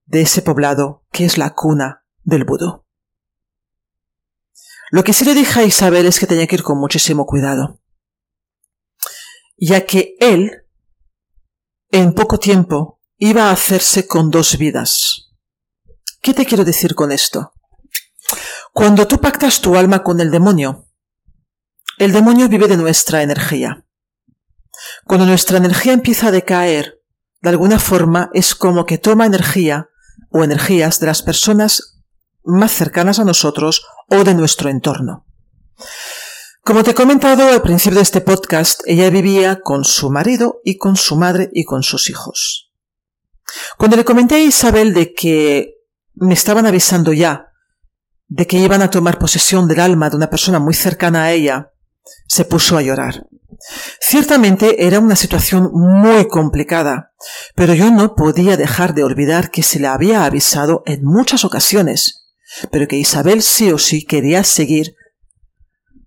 [0.05, 2.83] de ese poblado que es la cuna del vudú.
[4.91, 7.79] Lo que sí le dije a Isabel es que tenía que ir con muchísimo cuidado,
[9.57, 10.63] ya que él,
[11.91, 15.29] en poco tiempo, iba a hacerse con dos vidas.
[16.21, 17.53] ¿Qué te quiero decir con esto?
[18.73, 20.87] Cuando tú pactas tu alma con el demonio,
[21.97, 23.85] el demonio vive de nuestra energía.
[25.05, 27.01] Cuando nuestra energía empieza a decaer,
[27.41, 29.89] de alguna forma es como que toma energía
[30.29, 32.01] o energías de las personas
[32.43, 35.25] más cercanas a nosotros o de nuestro entorno.
[36.63, 40.77] Como te he comentado al principio de este podcast, ella vivía con su marido y
[40.77, 42.71] con su madre y con sus hijos.
[43.77, 45.73] Cuando le comenté a Isabel de que
[46.15, 47.49] me estaban avisando ya
[48.29, 51.71] de que iban a tomar posesión del alma de una persona muy cercana a ella,
[52.27, 53.27] se puso a llorar.
[53.99, 57.11] Ciertamente era una situación muy complicada,
[57.55, 62.18] pero yo no podía dejar de olvidar que se le había avisado en muchas ocasiones,
[62.71, 64.95] pero que Isabel sí o sí quería seguir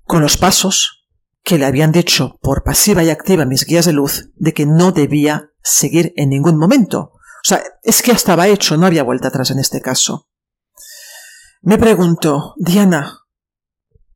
[0.04, 1.06] con los pasos
[1.42, 4.92] que le habían dicho por pasiva y activa mis guías de luz de que no
[4.92, 9.28] debía seguir en ningún momento, o sea, es que ya estaba hecho, no había vuelta
[9.28, 10.28] atrás en este caso.
[11.60, 13.20] Me pregunto, Diana,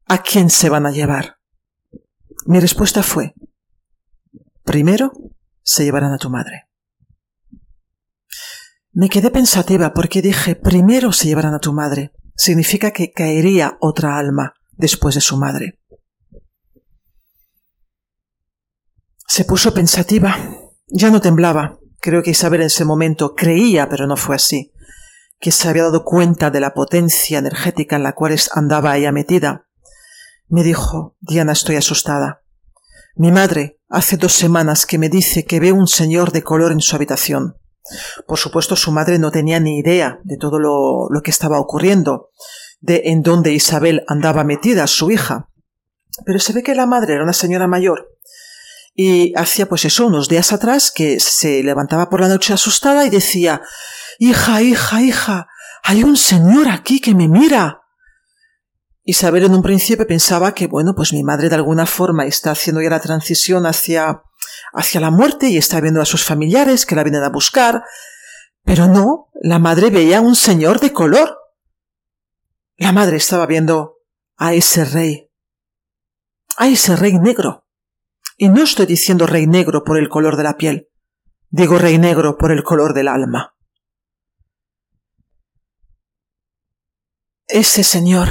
[0.07, 1.39] ¿a quién se van a llevar?
[2.47, 3.35] Mi respuesta fue,
[4.65, 5.13] primero
[5.63, 6.66] se llevarán a tu madre.
[8.97, 12.13] Me quedé pensativa porque dije, primero se llevarán a tu madre.
[12.35, 15.81] Significa que caería otra alma después de su madre.
[19.29, 20.39] Se puso pensativa,
[20.89, 24.73] ya no temblaba, Creo que Isabel en ese momento creía, pero no fue así,
[25.41, 29.67] que se había dado cuenta de la potencia energética en la cual andaba ella metida.
[30.47, 32.45] Me dijo, Diana, estoy asustada.
[33.17, 36.81] Mi madre hace dos semanas que me dice que ve un señor de color en
[36.81, 37.57] su habitación.
[38.27, 42.31] Por supuesto, su madre no tenía ni idea de todo lo, lo que estaba ocurriendo,
[42.81, 45.49] de en dónde Isabel andaba metida, su hija.
[46.25, 48.17] Pero se ve que la madre era una señora mayor
[48.97, 53.11] y hacía pues eso unos días atrás que se levantaba por la noche asustada y
[53.11, 53.61] decía
[54.19, 55.49] Hija, hija, hija,
[55.83, 57.83] hay un señor aquí que me mira.
[59.09, 62.83] Isabel en un principio pensaba que, bueno, pues mi madre de alguna forma está haciendo
[62.83, 64.25] ya la transición hacia,
[64.73, 67.85] hacia la muerte y está viendo a sus familiares que la vienen a buscar.
[68.65, 71.39] Pero no, la madre veía a un señor de color.
[72.79, 73.99] La madre estaba viendo
[74.37, 75.31] a ese rey,
[76.57, 77.65] a ese rey negro.
[78.37, 80.89] Y no estoy diciendo rey negro por el color de la piel,
[81.49, 83.55] digo rey negro por el color del alma.
[87.47, 88.29] Ese señor,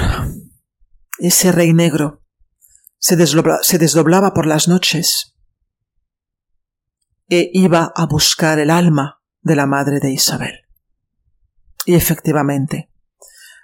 [1.18, 2.22] ese rey negro,
[2.98, 5.36] se, se desdoblaba por las noches
[7.28, 10.66] e iba a buscar el alma de la madre de Isabel.
[11.84, 12.90] Y efectivamente,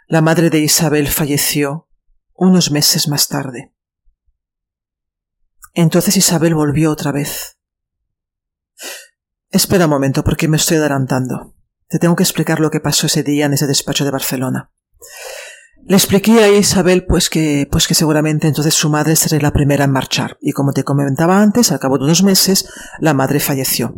[0.07, 1.89] la madre de Isabel falleció
[2.35, 3.73] unos meses más tarde.
[5.75, 7.59] Entonces Isabel volvió otra vez.
[9.51, 11.55] Espera un momento, porque me estoy adelantando.
[11.89, 14.73] Te tengo que explicar lo que pasó ese día en ese despacho de Barcelona.
[15.85, 19.85] Le expliqué a Isabel pues que, pues que seguramente entonces su madre sería la primera
[19.85, 20.39] en marchar.
[20.41, 22.69] Y como te comentaba antes, al cabo de unos meses,
[23.01, 23.95] la madre falleció.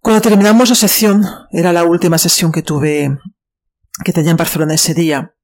[0.00, 3.18] Cuando terminamos la sesión, era la última sesión que tuve,
[4.04, 5.34] que tenía en Barcelona ese día.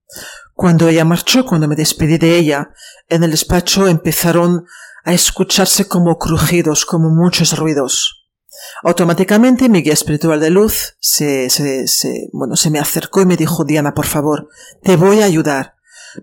[0.53, 2.71] Cuando ella marchó, cuando me despedí de ella,
[3.09, 4.67] en el despacho empezaron
[5.05, 8.20] a escucharse como crujidos, como muchos ruidos.
[8.83, 13.37] Automáticamente mi guía espiritual de luz se, se, se, bueno, se me acercó y me
[13.37, 14.49] dijo, Diana, por favor,
[14.83, 15.75] te voy a ayudar,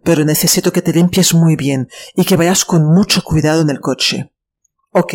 [0.03, 3.79] pero necesito que te limpies muy bien y que vayas con mucho cuidado en el
[3.79, 4.33] coche.
[4.91, 5.13] Ok.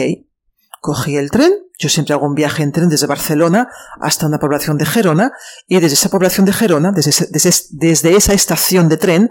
[0.81, 3.69] Cogí el tren, yo siempre hago un viaje en tren desde Barcelona
[4.01, 5.33] hasta una población de Gerona,
[5.69, 9.31] y desde esa población de Gerona, desde, desde, desde esa estación de tren,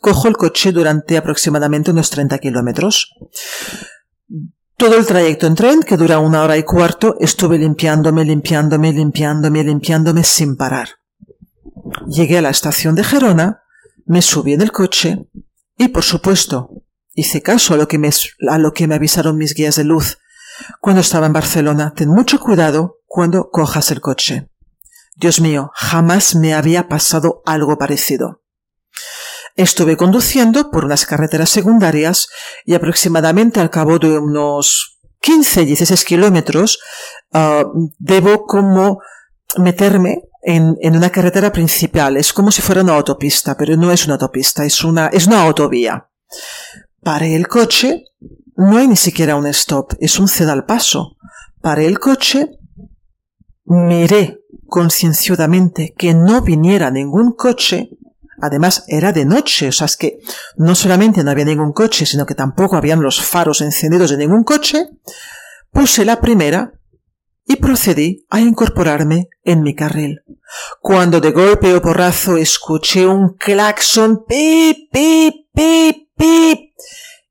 [0.00, 3.14] cojo el coche durante aproximadamente unos 30 kilómetros.
[4.80, 9.62] Todo el trayecto en tren, que dura una hora y cuarto, estuve limpiándome, limpiándome, limpiándome,
[9.62, 10.88] limpiándome sin parar.
[12.06, 13.62] Llegué a la estación de Gerona,
[14.06, 15.28] me subí en el coche
[15.76, 16.70] y, por supuesto,
[17.12, 18.08] hice caso a lo que me,
[18.48, 20.16] a lo que me avisaron mis guías de luz
[20.80, 21.92] cuando estaba en Barcelona.
[21.94, 24.48] Ten mucho cuidado cuando cojas el coche.
[25.14, 28.39] Dios mío, jamás me había pasado algo parecido.
[29.56, 32.28] Estuve conduciendo por unas carreteras secundarias
[32.64, 36.78] y aproximadamente al cabo de unos 15, 16 kilómetros
[37.32, 39.00] uh, debo como
[39.58, 42.16] meterme en, en, una carretera principal.
[42.16, 45.42] Es como si fuera una autopista, pero no es una autopista, es una, es una
[45.42, 46.08] autovía.
[47.02, 48.04] Paré el coche,
[48.56, 51.16] no hay ni siquiera un stop, es un ceda al paso.
[51.60, 52.58] Paré el coche,
[53.64, 57.90] miré concienciadamente que no viniera ningún coche
[58.40, 60.18] Además, era de noche, o sea, es que
[60.56, 64.44] no solamente no había ningún coche, sino que tampoco habían los faros encendidos de ningún
[64.44, 64.86] coche.
[65.70, 66.72] Puse la primera
[67.44, 70.22] y procedí a incorporarme en mi carril.
[70.80, 76.60] Cuando de golpe o porrazo escuché un claxon pip, pip, pip, pip,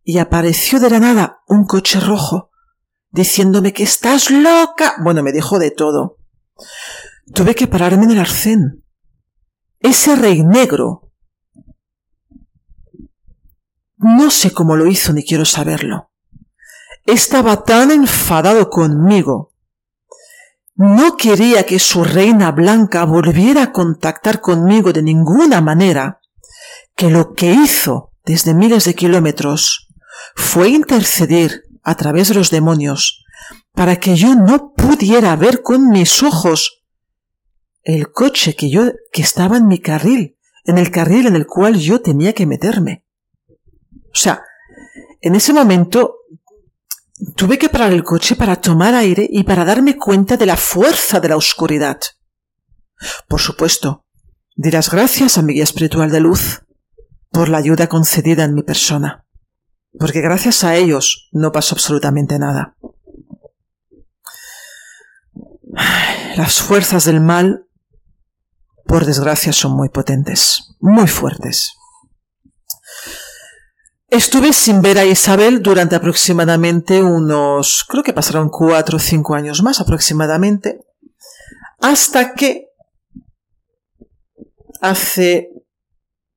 [0.04, 2.52] y apareció de la nada un coche rojo,
[3.12, 4.96] diciéndome que estás loca.
[5.04, 6.18] Bueno, me dijo de todo.
[7.34, 8.84] Tuve que pararme en el arcén
[9.80, 11.12] ese rey negro,
[13.98, 16.12] no sé cómo lo hizo ni quiero saberlo.
[17.06, 19.54] Estaba tan enfadado conmigo.
[20.76, 26.22] No quería que su reina blanca volviera a contactar conmigo de ninguna manera,
[26.96, 29.90] que lo que hizo desde miles de kilómetros
[30.36, 33.26] fue interceder a través de los demonios
[33.74, 36.79] para que yo no pudiera ver con mis ojos
[37.84, 41.78] el coche que yo, que estaba en mi carril, en el carril en el cual
[41.80, 43.06] yo tenía que meterme.
[43.90, 44.44] O sea,
[45.22, 46.16] en ese momento
[47.36, 51.20] tuve que parar el coche para tomar aire y para darme cuenta de la fuerza
[51.20, 52.00] de la oscuridad.
[53.28, 54.06] Por supuesto,
[54.56, 56.64] dirás gracias a mi guía espiritual de luz
[57.32, 59.26] por la ayuda concedida en mi persona,
[59.98, 62.76] porque gracias a ellos no pasó absolutamente nada.
[66.36, 67.69] Las fuerzas del mal
[68.90, 71.74] por desgracia son muy potentes, muy fuertes.
[74.08, 79.62] Estuve sin ver a Isabel durante aproximadamente unos, creo que pasaron cuatro o cinco años
[79.62, 80.80] más aproximadamente,
[81.80, 82.70] hasta que
[84.82, 85.52] hace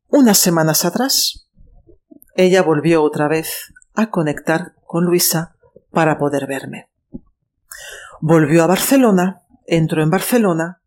[0.08, 1.48] unas semanas atrás
[2.36, 5.56] ella volvió otra vez a conectar con Luisa
[5.90, 6.90] para poder verme.
[8.20, 10.81] Volvió a Barcelona, entró en Barcelona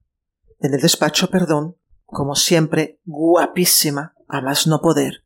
[0.59, 5.25] en el despacho, perdón, como siempre, guapísima, a más no poder,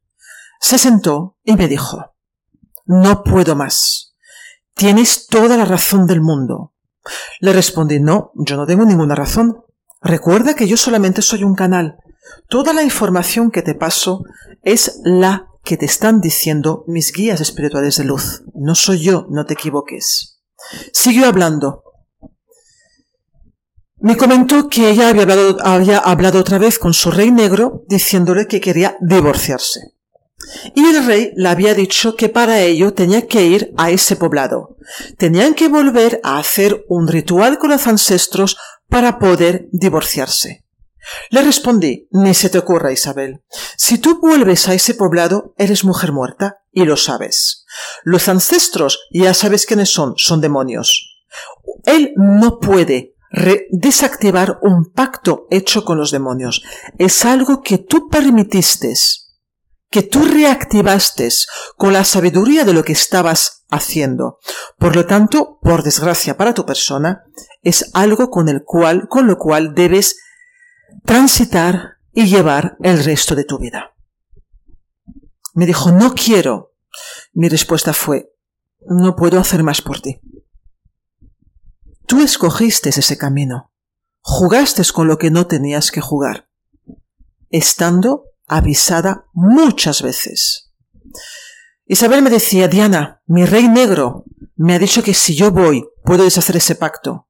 [0.59, 2.13] se sentó y me dijo,
[2.85, 4.13] no puedo más.
[4.73, 6.73] Tienes toda la razón del mundo.
[7.39, 9.63] Le respondí, no, yo no tengo ninguna razón.
[10.01, 11.97] Recuerda que yo solamente soy un canal.
[12.47, 14.23] Toda la información que te paso
[14.63, 18.43] es la que te están diciendo mis guías espirituales de luz.
[18.53, 20.41] No soy yo, no te equivoques.
[20.93, 21.83] Siguió hablando.
[24.01, 28.47] Me comentó que ella había hablado, había hablado otra vez con su rey negro diciéndole
[28.47, 29.93] que quería divorciarse.
[30.73, 34.77] Y el rey le había dicho que para ello tenía que ir a ese poblado.
[35.17, 38.57] Tenían que volver a hacer un ritual con los ancestros
[38.87, 40.65] para poder divorciarse.
[41.29, 43.41] Le respondí, ni se te ocurra, Isabel.
[43.77, 47.65] Si tú vuelves a ese poblado, eres mujer muerta, y lo sabes.
[48.03, 51.17] Los ancestros ya sabes quiénes son, son demonios.
[51.85, 53.15] Él no puede
[53.69, 56.63] desactivar un pacto hecho con los demonios.
[56.97, 58.93] Es algo que tú permitiste,
[59.89, 61.29] que tú reactivaste
[61.75, 64.39] con la sabiduría de lo que estabas haciendo.
[64.77, 67.23] Por lo tanto, por desgracia para tu persona,
[67.61, 70.17] es algo con el cual, con lo cual debes
[71.05, 73.93] transitar y llevar el resto de tu vida.
[75.53, 76.73] Me dijo, no quiero.
[77.33, 78.31] Mi respuesta fue,
[78.87, 80.19] no puedo hacer más por ti.
[82.09, 83.71] Tú escogiste ese camino.
[84.21, 86.49] Jugaste con lo que no tenías que jugar,
[87.51, 90.71] estando avisada muchas veces.
[91.85, 94.23] Isabel me decía, Diana, mi rey negro
[94.55, 97.27] me ha dicho que si yo voy puedo deshacer ese pacto.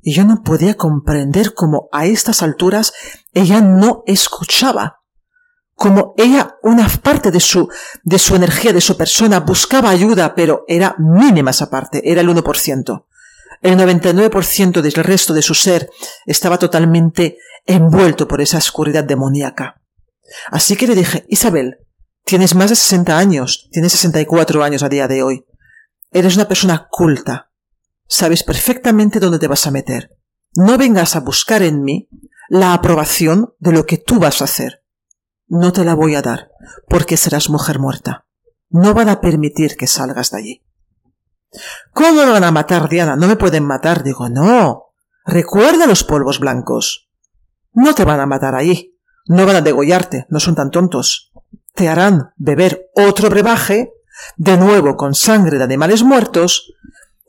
[0.00, 2.94] Y yo no podía comprender cómo a estas alturas
[3.34, 5.02] ella no escuchaba.
[5.74, 7.68] Como ella, una parte de su,
[8.04, 12.28] de su energía, de su persona, buscaba ayuda, pero era mínima esa parte, era el
[12.30, 13.04] 1%.
[13.60, 15.90] El 99% del resto de su ser
[16.24, 17.36] estaba totalmente
[17.66, 19.82] envuelto por esa oscuridad demoníaca.
[20.50, 21.78] Así que le dije, Isabel,
[22.24, 25.44] tienes más de 60 años, tienes 64 años a día de hoy.
[26.10, 27.50] Eres una persona culta.
[28.06, 30.16] Sabes perfectamente dónde te vas a meter.
[30.54, 32.08] No vengas a buscar en mí
[32.48, 34.82] la aprobación de lo que tú vas a hacer.
[35.46, 36.50] No te la voy a dar,
[36.88, 38.26] porque serás mujer muerta.
[38.68, 40.64] No van a permitir que salgas de allí.
[41.92, 43.16] ¿Cómo me van a matar, Diana?
[43.16, 44.02] No me pueden matar.
[44.02, 44.92] Digo, no.
[45.24, 47.08] Recuerda los polvos blancos.
[47.72, 48.96] No te van a matar allí.
[49.26, 50.26] No van a degollarte.
[50.28, 51.32] No son tan tontos.
[51.74, 53.92] Te harán beber otro brebaje,
[54.36, 56.72] de nuevo con sangre de animales muertos,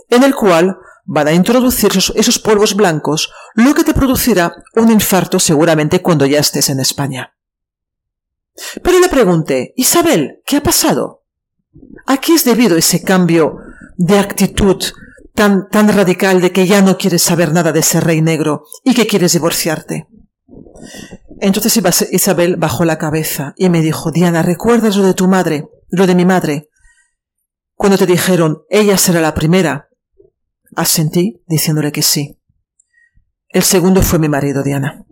[0.10, 5.40] en el cual van a introducir esos, polvos blancos, lo que te producirá un infarto
[5.40, 7.36] seguramente cuando ya estés en España.
[8.84, 11.24] Pero le pregunté, Isabel, ¿qué ha pasado?
[12.06, 13.58] ¿A qué es debido ese cambio
[14.02, 14.84] de actitud
[15.36, 18.96] tan, tan radical de que ya no quieres saber nada de ese rey negro y
[18.96, 20.08] que quieres divorciarte?
[21.40, 21.80] Entonces
[22.12, 26.16] Isabel bajó la cabeza y me dijo, Diana, ¿recuerdas lo de tu madre, lo de
[26.16, 26.70] mi madre?
[27.76, 29.90] Cuando te dijeron, ella será la primera.
[30.76, 32.40] Asentí diciéndole que sí.
[33.50, 35.06] El segundo fue mi marido, Diana.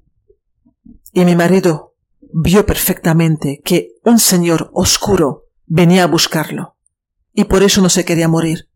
[1.13, 1.95] Y mi marido
[2.33, 6.75] vio perfectamente que un señor oscuro venía a buscarlo.
[7.33, 8.68] Y por eso no se quería morir.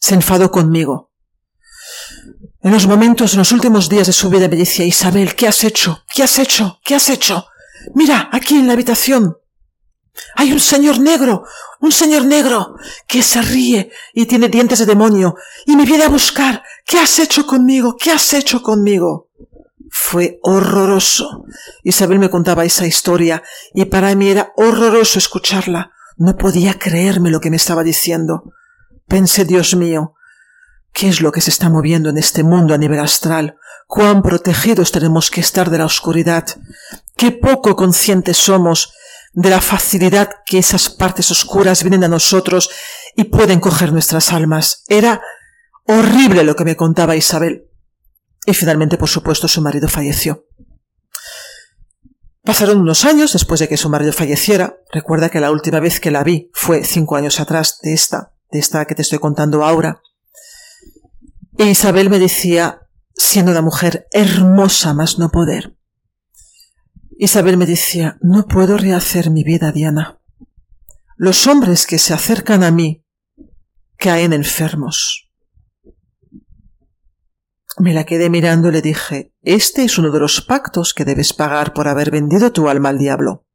[0.00, 1.12] Se enfadó conmigo.
[2.62, 5.64] En los momentos, en los últimos días de su vida me decía, Isabel, ¿qué has
[5.64, 6.04] hecho?
[6.12, 6.80] ¿Qué has hecho?
[6.84, 7.46] ¿Qué has hecho?
[7.94, 9.36] Mira, aquí en la habitación.
[10.36, 11.44] Hay un señor negro,
[11.80, 12.74] un señor negro,
[13.06, 15.36] que se ríe y tiene dientes de demonio,
[15.66, 16.62] y me viene a buscar.
[16.84, 17.96] ¿Qué has hecho conmigo?
[17.96, 19.30] ¿Qué has hecho conmigo?
[19.90, 21.44] Fue horroroso.
[21.82, 23.42] Isabel me contaba esa historia,
[23.74, 25.92] y para mí era horroroso escucharla.
[26.16, 28.52] No podía creerme lo que me estaba diciendo.
[29.10, 30.14] Pensé, Dios mío,
[30.92, 33.56] ¿qué es lo que se está moviendo en este mundo a nivel astral?
[33.88, 36.46] ¿Cuán protegidos tenemos que estar de la oscuridad?
[37.16, 38.92] ¿Qué poco conscientes somos
[39.32, 42.70] de la facilidad que esas partes oscuras vienen a nosotros
[43.16, 44.84] y pueden coger nuestras almas?
[44.86, 45.20] Era
[45.86, 47.66] horrible lo que me contaba Isabel.
[48.46, 50.46] Y finalmente, por supuesto, su marido falleció.
[52.44, 54.76] Pasaron unos años después de que su marido falleciera.
[54.92, 58.58] Recuerda que la última vez que la vi fue cinco años atrás de esta, de
[58.58, 60.02] esta que te estoy contando ahora.
[61.58, 65.76] E Isabel me decía, siendo una mujer hermosa más no poder.
[67.18, 70.20] Isabel me decía, no puedo rehacer mi vida, Diana.
[71.16, 73.04] Los hombres que se acercan a mí
[73.98, 75.30] caen enfermos.
[77.78, 81.34] Me la quedé mirando y le dije, este es uno de los pactos que debes
[81.34, 83.46] pagar por haber vendido tu alma al diablo.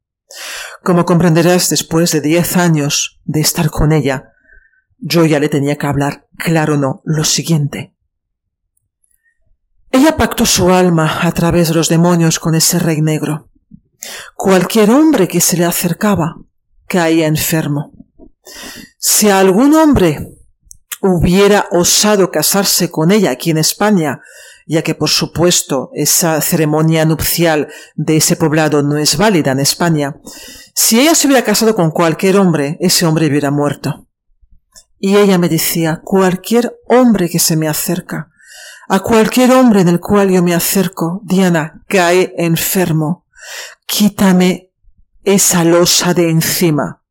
[0.84, 4.35] Como comprenderás, después de diez años de estar con ella,
[4.98, 7.96] yo ya le tenía que hablar, claro no, lo siguiente.
[9.92, 13.50] Ella pactó su alma a través de los demonios con ese rey negro.
[14.36, 16.36] Cualquier hombre que se le acercaba
[16.88, 17.94] caía enfermo.
[18.98, 20.36] Si algún hombre
[21.02, 24.22] hubiera osado casarse con ella aquí en España,
[24.66, 30.16] ya que por supuesto esa ceremonia nupcial de ese poblado no es válida en España,
[30.74, 34.08] si ella se hubiera casado con cualquier hombre, ese hombre hubiera muerto.
[35.06, 38.32] Y ella me decía, cualquier hombre que se me acerca,
[38.90, 43.28] a cualquier hombre en el cual yo me acerco, Diana, cae enfermo.
[43.86, 44.72] Quítame
[45.24, 47.04] esa losa de encima.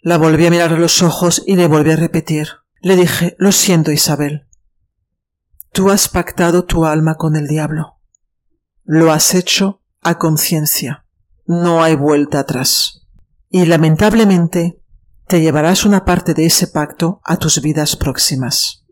[0.00, 2.48] La volví a mirar a los ojos y le volví a repetir.
[2.80, 4.46] Le dije, lo siento, Isabel.
[5.74, 7.98] Tú has pactado tu alma con el diablo.
[8.84, 11.04] Lo has hecho a conciencia.
[11.44, 13.06] No hay vuelta atrás.
[13.50, 14.77] Y lamentablemente
[15.28, 18.84] te llevarás una parte de ese pacto a tus vidas próximas.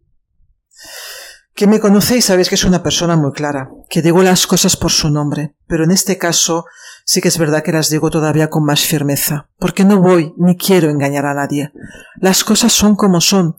[1.54, 4.92] Que me conocéis sabéis que es una persona muy clara, que digo las cosas por
[4.92, 6.66] su nombre, pero en este caso
[7.06, 10.58] sí que es verdad que las digo todavía con más firmeza, porque no voy ni
[10.58, 11.72] quiero engañar a nadie.
[12.20, 13.56] Las cosas son como son,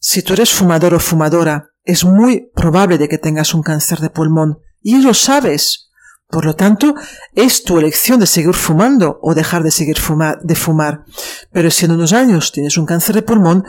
[0.00, 4.10] si tú eres fumador o fumadora, es muy probable de que tengas un cáncer de
[4.10, 4.58] pulmón.
[4.80, 5.85] Y lo sabes,
[6.28, 6.94] Por lo tanto,
[7.34, 11.04] es tu elección de seguir fumando o dejar de seguir fumar, de fumar.
[11.52, 13.64] Pero si en unos años tienes un cáncer de pulmón,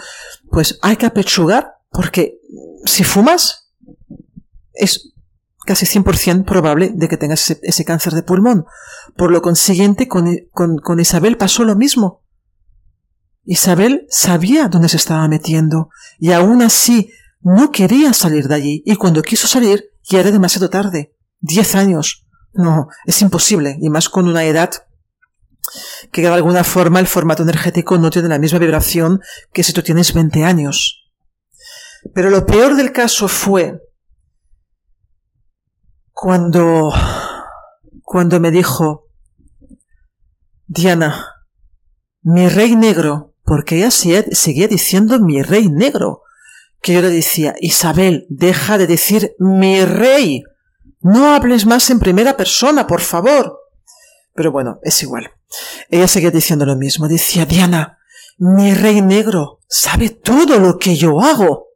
[0.52, 2.40] pues hay que apechugar porque
[2.86, 3.72] si fumas
[4.74, 5.14] es
[5.66, 8.66] casi 100% probable de que tengas ese, cáncer de pulmón.
[9.16, 12.24] Por lo consiguiente, con, con Isabel pasó lo mismo.
[13.44, 15.90] Isabel sabía dónde se estaba metiendo
[16.20, 20.70] y aún así no quería salir de allí y cuando quiso salir ya era demasiado
[20.70, 21.16] tarde.
[21.40, 22.27] Diez años.
[22.58, 24.72] No, es imposible, y más con una edad
[26.12, 29.22] que de alguna forma el formato energético no tiene la misma vibración
[29.54, 31.08] que si tú tienes 20 años.
[32.14, 33.80] Pero lo peor del caso fue
[36.12, 36.92] cuando,
[38.02, 39.06] cuando me dijo,
[40.66, 41.28] Diana,
[42.24, 46.24] mi rey negro, porque ella seguía diciendo mi rey negro,
[46.82, 50.44] que yo le decía, Isabel, deja de decir mi rey,
[51.02, 53.60] no hables más en primera persona, por favor.
[54.34, 55.32] Pero bueno, es igual.
[55.90, 57.08] Ella seguía diciendo lo mismo.
[57.08, 57.98] Decía, Diana,
[58.38, 61.68] mi rey negro sabe todo lo que yo hago.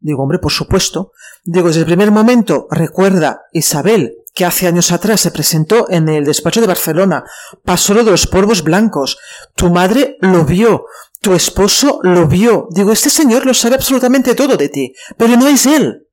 [0.00, 1.12] Digo, hombre, por supuesto.
[1.44, 6.24] Digo, desde el primer momento, recuerda, Isabel, que hace años atrás se presentó en el
[6.24, 7.24] despacho de Barcelona,
[7.64, 9.18] pasó lo de los polvos blancos.
[9.54, 10.84] Tu madre lo vio,
[11.22, 12.68] tu esposo lo vio.
[12.70, 16.05] Digo, este señor lo sabe absolutamente todo de ti, pero no es él.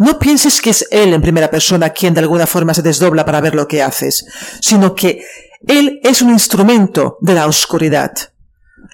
[0.00, 3.42] No pienses que es Él en primera persona quien de alguna forma se desdobla para
[3.42, 4.24] ver lo que haces,
[4.62, 5.22] sino que
[5.68, 8.10] Él es un instrumento de la oscuridad.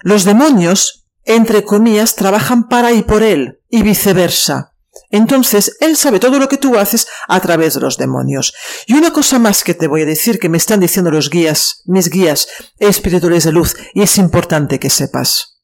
[0.03, 4.73] Los demonios, entre comillas, trabajan para y por Él, y viceversa.
[5.09, 8.53] Entonces, Él sabe todo lo que tú haces a través de los demonios.
[8.85, 11.83] Y una cosa más que te voy a decir, que me están diciendo los guías,
[11.85, 12.49] mis guías
[12.79, 15.61] espirituales de luz, y es importante que sepas.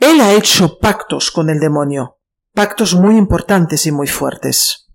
[0.00, 2.16] Él ha hecho pactos con el demonio
[2.56, 4.88] pactos muy importantes y muy fuertes.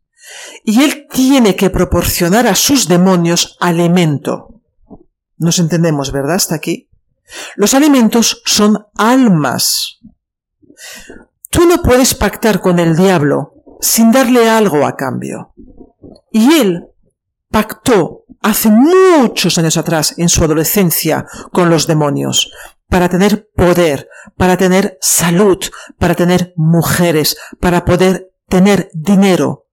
[0.65, 4.61] Y él tiene que proporcionar a sus demonios alimento.
[5.37, 6.35] Nos entendemos, ¿verdad?
[6.35, 6.89] Hasta aquí.
[7.55, 9.99] Los alimentos son almas.
[11.51, 15.53] Tú no puedes pactar con el diablo sin darle algo a cambio.
[16.31, 16.87] Y él
[17.49, 22.51] pactó hace muchos años atrás, en su adolescencia, con los demonios,
[22.91, 25.57] para tener poder, para tener salud,
[25.97, 29.69] para tener mujeres, para poder tener dinero.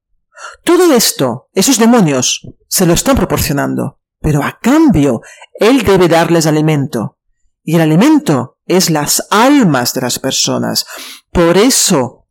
[0.62, 5.20] Todo esto, esos demonios, se lo están proporcionando, pero a cambio,
[5.54, 7.18] él debe darles alimento.
[7.64, 10.86] Y el alimento es las almas de las personas.
[11.32, 12.28] Por eso,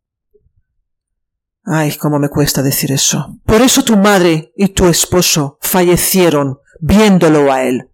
[1.64, 3.38] ay, cómo me cuesta decir eso.
[3.44, 7.90] Por eso tu madre y tu esposo fallecieron viéndolo a él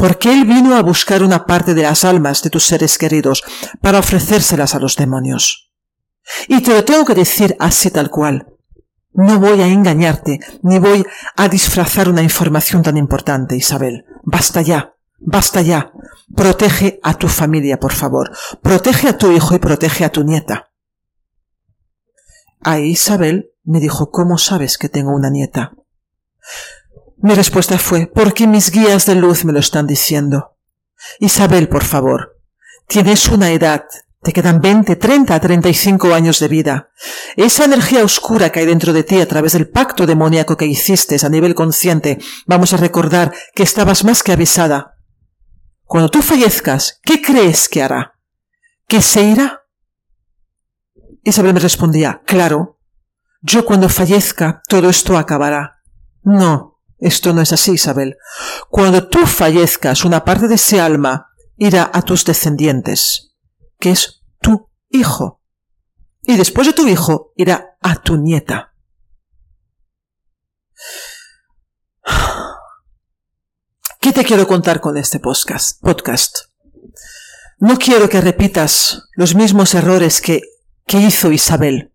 [0.00, 3.42] porque Él vino a buscar una parte de las almas de tus seres queridos
[3.82, 5.70] para ofrecérselas a los demonios.
[6.48, 8.46] Y te lo tengo que decir así tal cual.
[9.12, 11.04] No voy a engañarte, ni voy
[11.36, 14.06] a disfrazar una información tan importante, Isabel.
[14.24, 15.92] Basta ya, basta ya.
[16.34, 18.30] Protege a tu familia, por favor.
[18.62, 20.70] Protege a tu hijo y protege a tu nieta.
[22.62, 25.74] Ahí Isabel me dijo, ¿cómo sabes que tengo una nieta?
[27.22, 30.56] Mi respuesta fue, porque mis guías de luz me lo están diciendo.
[31.18, 32.38] Isabel, por favor,
[32.86, 33.84] tienes una edad,
[34.22, 36.90] te quedan 20, 30, 35 años de vida.
[37.36, 41.16] Esa energía oscura que hay dentro de ti a través del pacto demoníaco que hiciste
[41.22, 44.96] a nivel consciente, vamos a recordar que estabas más que avisada.
[45.84, 48.14] Cuando tú fallezcas, ¿qué crees que hará?
[48.86, 49.64] ¿Que se irá?
[51.22, 52.78] Isabel me respondía, claro,
[53.42, 55.82] yo cuando fallezca todo esto acabará.
[56.22, 56.69] No,
[57.00, 58.16] esto no es así, Isabel.
[58.68, 63.34] Cuando tú fallezcas, una parte de ese alma irá a tus descendientes,
[63.78, 65.42] que es tu hijo.
[66.22, 68.74] Y después de tu hijo irá a tu nieta.
[74.00, 75.80] ¿Qué te quiero contar con este podcast?
[77.58, 80.40] No quiero que repitas los mismos errores que,
[80.86, 81.92] que hizo Isabel.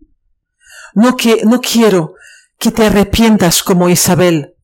[0.94, 2.14] No, que, no quiero
[2.58, 4.55] que te arrepientas como Isabel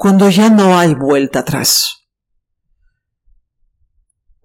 [0.00, 2.06] cuando ya no hay vuelta atrás.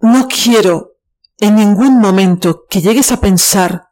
[0.00, 0.98] No quiero
[1.38, 3.86] en ningún momento que llegues a pensar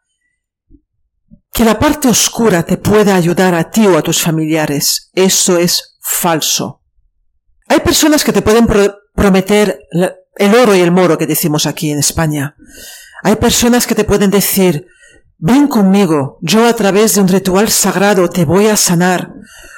[1.51, 5.09] que la parte oscura te pueda ayudar a ti o a tus familiares.
[5.15, 6.83] Eso es falso.
[7.67, 8.67] Hay personas que te pueden
[9.15, 9.79] prometer
[10.37, 12.57] el oro y el moro que decimos aquí en España.
[13.23, 14.87] Hay personas que te pueden decir,
[15.39, 19.33] ven conmigo, yo a través de un ritual sagrado te voy a sanar.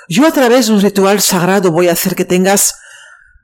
[0.09, 2.79] Yo a través de un ritual sagrado voy a hacer que tengas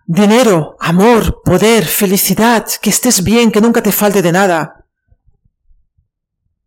[0.06, 4.86] dinero, amor, poder, felicidad, que estés bien, que nunca te falte de nada.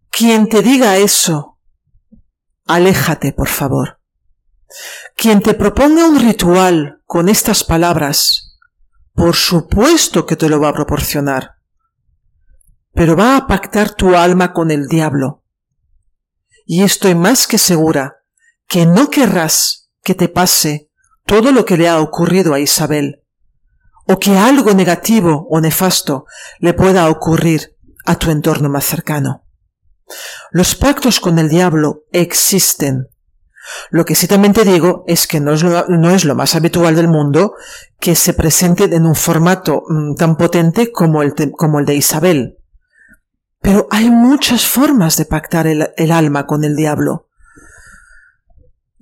[0.09, 1.59] Quien te diga eso,
[2.65, 3.99] aléjate, por favor.
[5.15, 8.57] quien te proponga un ritual con estas palabras,
[9.13, 11.55] por supuesto que te lo va a proporcionar,
[12.93, 15.43] pero va a pactar tu alma con el diablo.
[16.65, 18.17] Y estoy más que segura
[18.67, 20.91] que no querrás que te pase
[21.25, 23.23] todo lo que le ha ocurrido a Isabel,
[24.05, 26.25] o que algo negativo o nefasto
[26.59, 27.75] le pueda ocurrir
[28.05, 29.43] a tu entorno más cercano.
[30.51, 33.07] Los pactos con el diablo existen.
[33.89, 37.55] Lo que sí también te digo es que no es, lo, más habitual del mundo
[37.99, 42.59] que se presente en un formato mm, tan potente como el de Isabel.
[43.59, 47.25] Pero hay muchas formas de pactar el alma con el diablo.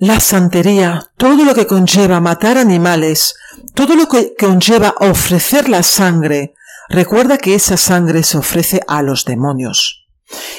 [0.03, 3.35] La santería, todo lo que conlleva matar animales,
[3.73, 6.55] todo lo que conlleva ofrecer la sangre,
[6.89, 10.05] recuerda que esa sangre se ofrece a los demonios.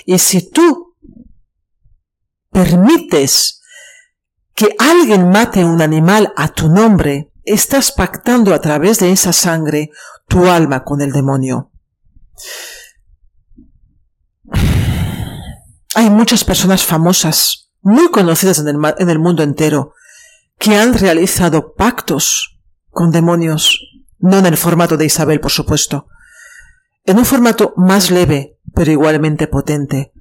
[0.07, 0.97] Y si tú
[2.53, 3.61] permites
[4.55, 9.90] que alguien mate un animal a tu nombre, estás pactando a través de esa sangre
[10.26, 11.70] tu alma con el demonio.
[15.95, 19.95] Hay muchas personas famosas, muy conocidas en el, en el mundo entero,
[20.59, 22.59] que han realizado pactos
[22.91, 23.80] con demonios,
[24.18, 26.09] no en el formato de Isabel, por supuesto,
[27.05, 30.12] en un formato más leve, pero igualmente potente,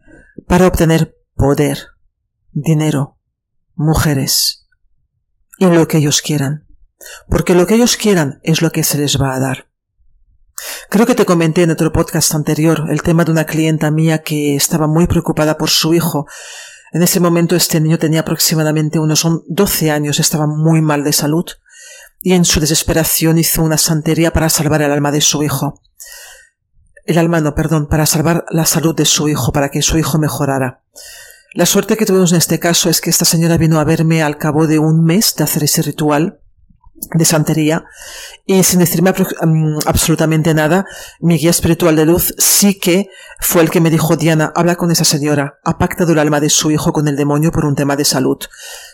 [0.47, 1.79] para obtener poder,
[2.51, 3.17] dinero,
[3.75, 4.67] mujeres
[5.57, 6.67] y lo que ellos quieran,
[7.29, 9.69] porque lo que ellos quieran es lo que se les va a dar.
[10.89, 14.55] Creo que te comenté en otro podcast anterior el tema de una clienta mía que
[14.55, 16.27] estaba muy preocupada por su hijo.
[16.93, 21.45] En ese momento este niño tenía aproximadamente unos 12 años, estaba muy mal de salud
[22.21, 25.81] y en su desesperación hizo una santería para salvar el alma de su hijo
[27.05, 30.19] el alma no, perdón, para salvar la salud de su hijo, para que su hijo
[30.19, 30.83] mejorara.
[31.53, 34.37] La suerte que tuvimos en este caso es que esta señora vino a verme al
[34.37, 36.39] cabo de un mes de hacer ese ritual
[36.93, 37.85] de santería
[38.45, 40.85] y sin decirme mm, absolutamente nada,
[41.19, 44.91] mi guía espiritual de luz sí que fue el que me dijo, Diana, habla con
[44.91, 47.95] esa señora, ha pactado el alma de su hijo con el demonio por un tema
[47.95, 48.37] de salud.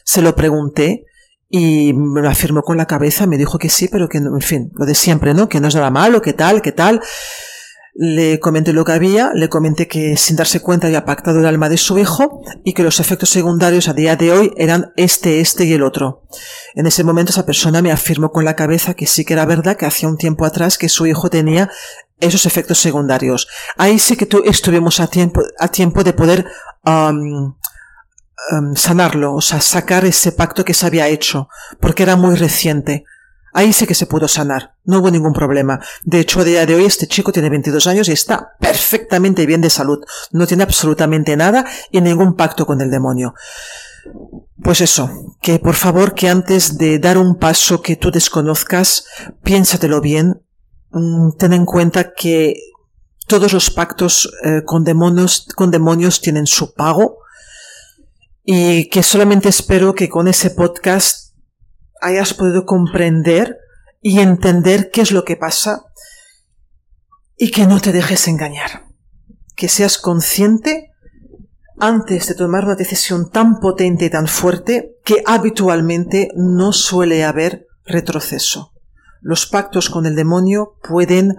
[0.03, 1.05] Se lo pregunté
[1.49, 4.85] y me afirmó con la cabeza, me dijo que sí, pero que, en fin, lo
[4.85, 5.49] de siempre, ¿no?
[5.49, 7.01] Que no es nada malo, que tal, que tal.
[8.01, 11.67] Le comenté lo que había, le comenté que sin darse cuenta había pactado el alma
[11.67, 15.65] de su hijo y que los efectos secundarios a día de hoy eran este, este
[15.65, 16.23] y el otro.
[16.75, 19.75] En ese momento esa persona me afirmó con la cabeza que sí que era verdad
[19.75, 21.69] que hacía un tiempo atrás que su hijo tenía
[22.21, 23.49] esos efectos secundarios.
[23.75, 26.45] Ahí sí que tú estuvimos a tiempo, a tiempo de poder
[28.75, 31.49] sanarlo, o sea, sacar ese pacto que se había hecho,
[31.81, 33.03] porque era muy reciente.
[33.59, 35.81] Ahí sí que se pudo sanar, no hubo ningún problema.
[36.05, 39.59] De hecho, a día de hoy este chico tiene 22 años y está perfectamente bien
[39.59, 39.99] de salud.
[40.31, 43.33] No tiene absolutamente nada y ningún pacto con el demonio.
[44.63, 45.09] Pues eso,
[45.41, 49.03] que por favor que antes de dar un paso que tú desconozcas,
[49.43, 50.41] piénsatelo bien,
[50.91, 52.55] mm, ten en cuenta que
[53.27, 57.17] todos los pactos eh, con, demonios, con demonios tienen su pago
[58.45, 61.28] y que solamente espero que con ese podcast
[62.01, 63.57] hayas podido comprender
[64.01, 65.83] y entender qué es lo que pasa
[67.37, 68.85] y que no te dejes engañar.
[69.55, 70.91] Que seas consciente
[71.79, 77.67] antes de tomar una decisión tan potente y tan fuerte que habitualmente no suele haber
[77.85, 78.73] retroceso.
[79.21, 81.35] Los pactos con el demonio pueden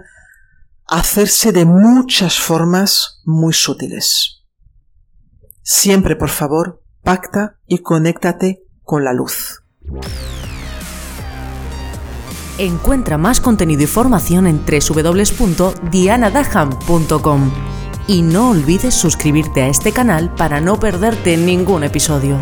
[0.87, 4.43] hacerse de muchas formas muy sutiles.
[5.63, 9.60] Siempre, por favor, pacta y conéctate con la luz.
[12.57, 17.51] Encuentra más contenido y formación en www.dianadaham.com
[18.07, 22.39] y no olvides suscribirte a este canal para no perderte ningún episodio.